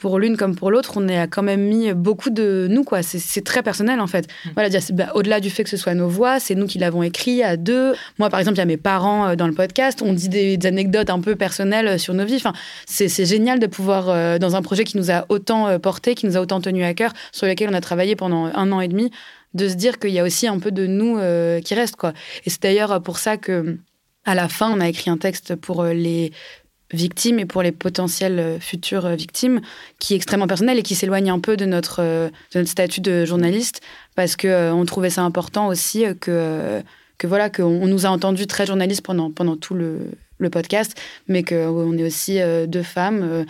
pour 0.00 0.18
l'une 0.18 0.36
comme 0.36 0.54
pour 0.54 0.70
l'autre, 0.70 0.92
on 0.96 1.08
a 1.08 1.26
quand 1.26 1.42
même 1.42 1.62
mis 1.62 1.92
beaucoup 1.94 2.28
de 2.28 2.66
nous, 2.70 2.84
quoi. 2.84 3.02
C'est 3.02 3.42
très 3.42 3.62
personnel, 3.62 3.98
en 3.98 4.06
fait. 4.06 4.28
Mm. 4.44 4.48
Voilà, 4.54 4.78
bah, 4.92 5.10
au-delà 5.14 5.40
du 5.40 5.48
fait 5.48 5.64
que 5.64 5.70
ce 5.70 5.78
soit 5.78 5.94
nos 5.94 6.08
voix, 6.08 6.38
c'est 6.38 6.54
nous 6.54 6.66
qui 6.66 6.78
l'avons 6.78 7.02
écrit 7.02 7.42
à 7.42 7.56
deux. 7.56 7.94
Moi, 8.18 8.28
par 8.28 8.38
exemple, 8.38 8.56
il 8.56 8.60
y 8.60 8.62
a 8.62 8.66
mes 8.66 8.76
parents 8.76 9.28
euh, 9.28 9.36
dans 9.36 9.46
le 9.46 9.54
podcast. 9.54 10.02
On 10.02 10.12
dit 10.12 10.28
des, 10.28 10.58
anecdotes 10.66 11.08
un 11.08 11.20
peu 11.20 11.34
personnelles 11.34 11.88
euh, 11.88 11.98
sur 11.98 12.12
nos 12.12 12.26
vies. 12.26 12.36
Enfin, 12.36 12.52
c'est 12.84 13.24
génial 13.24 13.58
de 13.58 13.66
pouvoir, 13.66 14.10
euh, 14.10 14.38
dans 14.38 14.54
un 14.54 14.60
projet 14.60 14.84
qui 14.84 14.98
nous 14.98 15.10
a 15.10 15.24
autant 15.30 15.78
porté, 15.78 16.14
qui 16.14 16.26
nous 16.26 16.36
a 16.36 16.40
autant 16.40 16.60
tenu 16.60 16.84
à 16.84 16.92
cœur, 16.92 17.12
sur 17.32 17.46
lequel 17.46 17.70
on 17.70 17.74
a 17.74 17.80
travaillé 17.80 18.16
pendant 18.16 18.44
un 18.44 18.72
an 18.72 18.82
et 18.82 18.88
demi, 18.88 19.10
de 19.54 19.68
se 19.68 19.74
dire 19.74 19.98
qu'il 19.98 20.10
y 20.10 20.18
a 20.18 20.24
aussi 20.24 20.46
un 20.46 20.58
peu 20.58 20.72
de 20.72 20.86
nous 20.86 21.18
qui 21.62 21.74
reste, 21.74 21.96
quoi. 21.96 22.12
Et 22.44 22.50
c'est 22.50 22.62
d'ailleurs 22.62 23.00
pour 23.02 23.18
ça 23.18 23.36
que 23.36 23.78
à 24.24 24.34
la 24.34 24.48
fin, 24.48 24.70
on 24.70 24.80
a 24.80 24.88
écrit 24.88 25.08
un 25.08 25.16
texte 25.16 25.54
pour 25.54 25.84
les 25.84 26.32
victimes 26.92 27.38
et 27.38 27.46
pour 27.46 27.62
les 27.62 27.72
potentielles 27.72 28.38
euh, 28.38 28.58
futures 28.60 29.06
euh, 29.06 29.14
victimes, 29.14 29.60
qui 29.98 30.14
est 30.14 30.16
extrêmement 30.16 30.46
personnel 30.46 30.78
et 30.78 30.82
qui 30.82 30.94
s'éloigne 30.94 31.30
un 31.30 31.40
peu 31.40 31.56
de 31.56 31.64
notre, 31.64 32.00
euh, 32.00 32.28
de 32.52 32.60
notre 32.60 32.70
statut 32.70 33.00
de 33.00 33.24
journaliste, 33.24 33.80
parce 34.14 34.36
qu'on 34.36 34.72
on 34.72 34.84
trouvait 34.84 35.10
ça 35.10 35.22
important 35.22 35.66
aussi 35.68 36.04
que, 36.20 36.82
que 37.18 37.26
voilà 37.26 37.50
qu'on 37.50 37.86
nous 37.86 38.06
a 38.06 38.08
entendu 38.08 38.46
très 38.46 38.66
journalistes 38.66 39.04
pendant, 39.04 39.30
pendant 39.30 39.56
tout 39.56 39.74
le, 39.74 40.10
le 40.38 40.50
podcast, 40.50 40.96
mais 41.28 41.42
qu'on 41.42 41.98
est 41.98 42.04
aussi 42.04 42.38
deux 42.66 42.82
femmes 42.82 43.44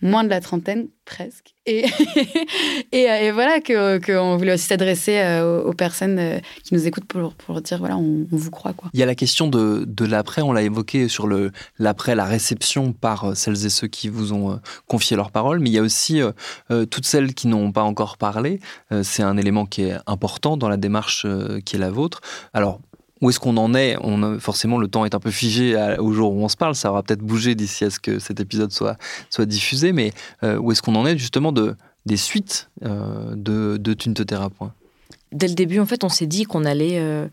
moins 0.00 0.24
de 0.24 0.28
la 0.28 0.40
trentaine, 0.40 0.88
presque. 1.04 1.54
Et, 1.66 1.84
et, 2.92 3.30
voilà, 3.30 3.60
qu'on 3.60 3.98
que 4.00 4.36
voulait 4.36 4.54
aussi 4.54 4.66
s'adresser 4.66 5.18
euh, 5.18 5.62
aux, 5.62 5.72
personnes 5.72 6.18
euh, 6.18 6.38
qui 6.62 6.74
nous 6.74 6.86
écoutent 6.86 7.06
pour, 7.06 7.34
pour 7.34 7.60
dire, 7.60 7.78
voilà, 7.78 7.96
on, 7.96 8.26
vous 8.30 8.50
croit. 8.50 8.72
Quoi. 8.72 8.90
Il 8.94 9.00
y 9.00 9.02
a 9.02 9.06
la 9.06 9.14
question 9.14 9.48
de, 9.48 9.84
de 9.86 10.04
l'après, 10.04 10.42
on 10.42 10.52
l'a 10.52 10.62
évoqué 10.62 11.08
sur 11.08 11.28
l'après, 11.78 12.14
la 12.14 12.24
réception 12.24 12.92
par 12.92 13.24
euh, 13.24 13.34
celles 13.34 13.66
et 13.66 13.70
ceux 13.70 13.88
qui 13.88 14.08
vous 14.08 14.32
ont 14.32 14.60
confié 14.86 15.16
leurs 15.16 15.30
paroles, 15.30 15.58
mais 15.60 15.70
il 15.70 15.74
y 15.74 15.78
a 15.78 15.82
aussi 15.82 16.20
toutes 16.90 17.06
celles 17.06 17.34
qui 17.34 17.48
n'ont 17.48 17.72
pas 17.72 17.82
encore 17.82 18.16
parlé. 18.16 18.60
C'est 19.02 19.22
un 19.22 19.36
élément 19.36 19.66
qui 19.66 19.82
est 19.82 19.96
important 20.06 20.56
dans 20.56 20.68
la 20.68 20.76
démarche 20.76 21.26
qui 21.64 21.76
est 21.76 21.78
la 21.78 21.90
vôtre. 21.90 22.20
Alors, 22.52 22.80
où 23.20 23.30
est-ce 23.30 23.40
qu'on 23.40 23.56
en 23.56 23.74
est 23.74 23.96
on 24.00 24.38
Forcément, 24.38 24.78
le 24.78 24.88
temps 24.88 25.04
est 25.04 25.14
un 25.14 25.20
peu 25.20 25.30
figé 25.30 25.76
au 25.98 26.12
jour 26.12 26.32
où 26.32 26.42
on 26.42 26.48
se 26.48 26.56
parle. 26.56 26.74
Ça 26.74 26.90
aura 26.90 27.02
peut-être 27.02 27.22
bougé 27.22 27.54
d'ici 27.54 27.84
à 27.84 27.90
ce 27.90 27.98
que 27.98 28.18
cet 28.18 28.40
épisode 28.40 28.72
soit, 28.72 28.96
soit 29.30 29.46
diffusé. 29.46 29.92
Mais 29.92 30.12
euh, 30.42 30.58
où 30.58 30.72
est-ce 30.72 30.82
qu'on 30.82 30.94
en 30.94 31.06
est 31.06 31.18
justement 31.18 31.52
de, 31.52 31.74
des 32.06 32.16
suites 32.16 32.70
euh, 32.84 33.34
de, 33.34 33.76
de 33.76 33.96
Dès 35.30 35.48
le 35.48 35.54
début, 35.54 35.78
en 35.78 35.86
fait, 35.86 36.04
on 36.04 36.08
s'est 36.08 36.26
dit 36.26 36.44
qu'on 36.44 36.64
allait 36.64 36.98
euh, 36.98 37.26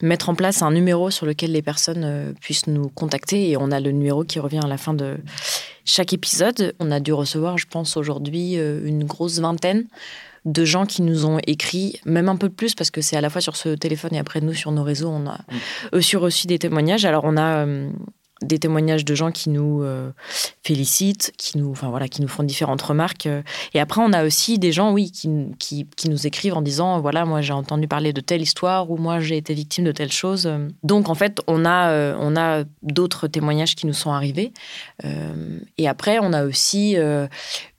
mettre 0.00 0.28
en 0.28 0.34
place 0.34 0.62
un 0.62 0.70
numéro 0.70 1.10
sur 1.10 1.26
lequel 1.26 1.52
les 1.52 1.62
personnes 1.62 2.34
puissent 2.40 2.66
nous 2.66 2.88
contacter. 2.88 3.50
Et 3.50 3.56
on 3.56 3.70
a 3.70 3.80
le 3.80 3.90
numéro 3.90 4.24
qui 4.24 4.38
revient 4.38 4.60
à 4.62 4.68
la 4.68 4.78
fin 4.78 4.94
de 4.94 5.16
chaque 5.84 6.12
épisode. 6.12 6.74
On 6.80 6.90
a 6.90 7.00
dû 7.00 7.12
recevoir, 7.12 7.58
je 7.58 7.66
pense, 7.66 7.96
aujourd'hui 7.96 8.54
une 8.54 9.04
grosse 9.04 9.38
vingtaine 9.38 9.86
de 10.46 10.64
gens 10.64 10.86
qui 10.86 11.02
nous 11.02 11.26
ont 11.26 11.38
écrit, 11.46 12.00
même 12.06 12.30
un 12.30 12.36
peu 12.36 12.48
plus, 12.48 12.74
parce 12.74 12.90
que 12.90 13.02
c'est 13.02 13.16
à 13.16 13.20
la 13.20 13.28
fois 13.28 13.42
sur 13.42 13.56
ce 13.56 13.70
téléphone 13.70 14.14
et 14.14 14.18
après 14.18 14.40
nous, 14.40 14.54
sur 14.54 14.72
nos 14.72 14.82
réseaux, 14.82 15.10
on 15.10 15.26
a 15.26 15.34
mmh. 15.34 15.56
aussi 15.92 16.16
reçu 16.16 16.46
des 16.46 16.58
témoignages. 16.58 17.04
Alors, 17.04 17.24
on 17.24 17.36
a 17.36 17.66
des 18.42 18.58
témoignages 18.58 19.04
de 19.04 19.14
gens 19.14 19.32
qui 19.32 19.48
nous 19.48 19.82
euh, 19.82 20.10
félicitent, 20.62 21.32
qui 21.38 21.56
nous, 21.56 21.70
enfin 21.70 21.88
voilà, 21.88 22.06
qui 22.06 22.20
nous 22.20 22.28
font 22.28 22.42
différentes 22.42 22.82
remarques. 22.82 23.26
Euh. 23.26 23.42
Et 23.72 23.80
après, 23.80 24.02
on 24.04 24.12
a 24.12 24.24
aussi 24.24 24.58
des 24.58 24.72
gens, 24.72 24.92
oui, 24.92 25.10
qui, 25.10 25.30
qui, 25.58 25.86
qui 25.96 26.10
nous 26.10 26.26
écrivent 26.26 26.54
en 26.54 26.60
disant, 26.60 27.00
voilà, 27.00 27.24
moi 27.24 27.40
j'ai 27.40 27.54
entendu 27.54 27.88
parler 27.88 28.12
de 28.12 28.20
telle 28.20 28.42
histoire 28.42 28.90
ou 28.90 28.98
moi 28.98 29.20
j'ai 29.20 29.38
été 29.38 29.54
victime 29.54 29.84
de 29.84 29.92
telle 29.92 30.12
chose. 30.12 30.50
Donc 30.82 31.08
en 31.08 31.14
fait, 31.14 31.40
on 31.46 31.64
a, 31.64 31.90
euh, 31.90 32.14
on 32.20 32.36
a 32.36 32.64
d'autres 32.82 33.26
témoignages 33.26 33.74
qui 33.74 33.86
nous 33.86 33.94
sont 33.94 34.12
arrivés. 34.12 34.52
et 35.78 35.88
après, 35.88 36.18
on 36.20 36.32
a 36.32 36.44
aussi 36.44 36.96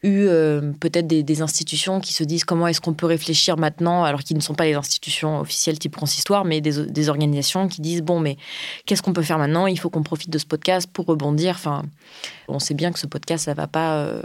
eu 0.03 0.27
peut-être 0.79 1.07
des, 1.07 1.41
institutions 1.41 1.99
qui 1.99 2.13
se 2.13 2.23
disent 2.23 2.43
comment 2.43 2.67
est-ce 2.67 2.81
qu'on 2.81 2.93
peut 2.93 3.05
réfléchir 3.05 3.57
maintenant, 3.57 4.03
alors 4.03 4.21
qu'ils 4.21 4.37
ne 4.37 4.41
sont 4.41 4.55
pas 4.55 4.65
les 4.65 4.73
institutions 4.73 5.39
officielles 5.39 5.79
type 5.79 5.95
consistoire, 5.95 6.45
mais 6.45 6.61
des, 6.61 6.85
des 6.85 7.09
organisations 7.09 7.67
qui 7.67 7.81
disent 7.81 8.01
bon, 8.01 8.19
mais 8.19 8.37
qu'est-ce 8.85 9.01
qu'on 9.01 9.13
peut 9.13 9.21
faire 9.21 9.37
maintenant? 9.37 9.67
Il 9.67 9.79
faut 9.79 9.89
qu'on 9.89 10.03
profite 10.03 10.29
de 10.29 10.37
ce 10.37 10.45
podcast 10.45 10.89
pour 10.91 11.05
rebondir. 11.05 11.55
Enfin, 11.55 11.83
on 12.47 12.59
sait 12.59 12.73
bien 12.73 12.91
que 12.91 12.99
ce 12.99 13.07
podcast, 13.07 13.45
ça 13.45 13.53
va 13.53 13.67
pas 13.67 13.99
euh, 13.99 14.21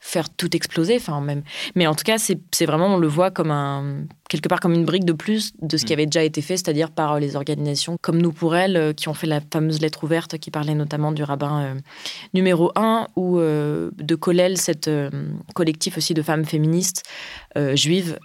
faire 0.00 0.28
tout 0.30 0.54
exploser. 0.56 0.96
Enfin, 0.96 1.20
même. 1.20 1.42
Mais 1.74 1.86
en 1.86 1.94
tout 1.94 2.04
cas, 2.04 2.18
c'est 2.18 2.66
vraiment, 2.66 2.94
on 2.94 2.98
le 2.98 3.08
voit 3.08 3.30
comme 3.30 3.50
un 3.50 4.04
quelque 4.28 4.48
part 4.48 4.60
comme 4.60 4.74
une 4.74 4.84
brique 4.84 5.04
de 5.04 5.12
plus 5.12 5.52
de 5.60 5.76
ce 5.76 5.84
qui 5.84 5.92
mm. 5.92 5.94
avait 5.94 6.06
déjà 6.06 6.22
été 6.22 6.40
fait, 6.40 6.56
c'est-à-dire 6.56 6.92
par 6.92 7.18
les 7.18 7.34
organisations 7.34 7.96
comme 8.00 8.22
Nous 8.22 8.32
pour 8.32 8.54
Elle, 8.54 8.76
euh, 8.76 8.92
qui 8.92 9.08
ont 9.08 9.14
fait 9.14 9.26
la 9.26 9.40
fameuse 9.40 9.80
lettre 9.80 10.04
ouverte 10.04 10.38
qui 10.38 10.52
parlait 10.52 10.74
notamment 10.74 11.10
du 11.10 11.24
rabbin 11.24 11.62
euh, 11.62 11.74
numéro 12.32 12.70
1, 12.76 13.08
ou 13.16 13.38
de 13.40 14.14
Colel, 14.14 14.56
cette 14.56 14.88
collectif 15.54 15.96
aussi 15.96 16.14
de 16.14 16.22
femmes 16.22 16.44
féministes 16.44 17.04
juives, 17.74 18.18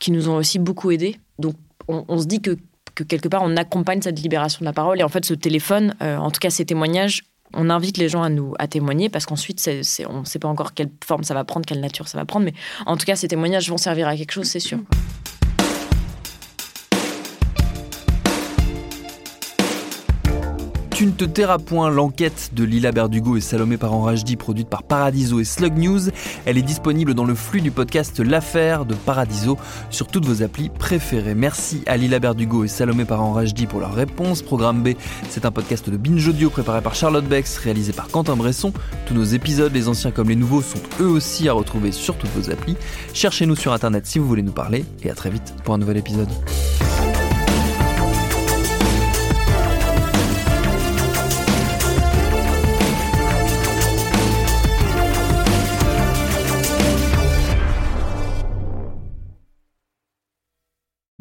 qui 0.00 0.10
nous 0.10 0.28
ont 0.28 0.36
aussi 0.36 0.58
beaucoup 0.58 0.90
aidés. 0.90 1.16
Donc, 1.38 1.54
on 1.88 2.18
se 2.18 2.26
dit 2.26 2.40
que 2.40 2.56
que 2.94 3.04
quelque 3.04 3.28
part 3.28 3.42
on 3.42 3.56
accompagne 3.56 4.02
cette 4.02 4.20
libération 4.20 4.60
de 4.60 4.64
la 4.64 4.72
parole. 4.72 5.00
Et 5.00 5.04
en 5.04 5.08
fait, 5.08 5.24
ce 5.24 5.34
téléphone, 5.34 5.94
euh, 6.02 6.16
en 6.16 6.30
tout 6.30 6.40
cas 6.40 6.50
ces 6.50 6.64
témoignages, 6.64 7.22
on 7.52 7.70
invite 7.70 7.98
les 7.98 8.08
gens 8.08 8.22
à 8.22 8.28
nous 8.30 8.54
à 8.58 8.66
témoigner 8.66 9.08
parce 9.08 9.26
qu'ensuite, 9.26 9.62
on 10.08 10.20
ne 10.20 10.24
sait 10.24 10.38
pas 10.38 10.48
encore 10.48 10.74
quelle 10.74 10.90
forme 11.04 11.22
ça 11.22 11.34
va 11.34 11.44
prendre, 11.44 11.66
quelle 11.66 11.80
nature 11.80 12.08
ça 12.08 12.18
va 12.18 12.24
prendre. 12.24 12.46
Mais 12.46 12.54
en 12.86 12.96
tout 12.96 13.06
cas, 13.06 13.14
ces 13.14 13.28
témoignages 13.28 13.68
vont 13.68 13.76
servir 13.76 14.08
à 14.08 14.16
quelque 14.16 14.32
chose, 14.32 14.46
c'est 14.46 14.60
sûr. 14.60 14.78
Tu 20.94 21.06
ne 21.06 21.10
te 21.10 21.24
tairas 21.24 21.58
point, 21.58 21.90
l'enquête 21.90 22.50
de 22.52 22.62
Lila 22.62 22.92
Berdugo 22.92 23.36
et 23.36 23.40
Salomé 23.40 23.76
Parent-Rajdi, 23.76 24.36
produite 24.36 24.68
par 24.68 24.84
Paradiso 24.84 25.40
et 25.40 25.44
Slug 25.44 25.76
News. 25.76 26.02
Elle 26.46 26.56
est 26.56 26.62
disponible 26.62 27.14
dans 27.14 27.24
le 27.24 27.34
flux 27.34 27.60
du 27.60 27.72
podcast 27.72 28.20
L'affaire 28.20 28.84
de 28.84 28.94
Paradiso 28.94 29.58
sur 29.90 30.06
toutes 30.06 30.24
vos 30.24 30.44
applis 30.44 30.68
préférées. 30.68 31.34
Merci 31.34 31.82
à 31.86 31.96
Lila 31.96 32.20
Berdugo 32.20 32.62
et 32.62 32.68
Salomé 32.68 33.04
Parent-Rajdi 33.04 33.66
pour 33.66 33.80
leur 33.80 33.92
réponse. 33.92 34.40
Programme 34.40 34.84
B, 34.84 34.90
c'est 35.30 35.44
un 35.44 35.50
podcast 35.50 35.90
de 35.90 35.96
Binge 35.96 36.28
Audio 36.28 36.48
préparé 36.48 36.80
par 36.80 36.94
Charlotte 36.94 37.26
Bex, 37.26 37.58
réalisé 37.58 37.92
par 37.92 38.06
Quentin 38.06 38.36
Bresson. 38.36 38.72
Tous 39.06 39.14
nos 39.14 39.24
épisodes, 39.24 39.74
les 39.74 39.88
anciens 39.88 40.12
comme 40.12 40.28
les 40.28 40.36
nouveaux, 40.36 40.62
sont 40.62 40.78
eux 41.00 41.08
aussi 41.08 41.48
à 41.48 41.54
retrouver 41.54 41.90
sur 41.90 42.16
toutes 42.16 42.30
vos 42.36 42.52
applis. 42.52 42.76
Cherchez-nous 43.14 43.56
sur 43.56 43.72
internet 43.72 44.06
si 44.06 44.20
vous 44.20 44.28
voulez 44.28 44.42
nous 44.42 44.52
parler 44.52 44.84
et 45.02 45.10
à 45.10 45.14
très 45.14 45.30
vite 45.30 45.54
pour 45.64 45.74
un 45.74 45.78
nouvel 45.78 45.96
épisode. 45.96 46.28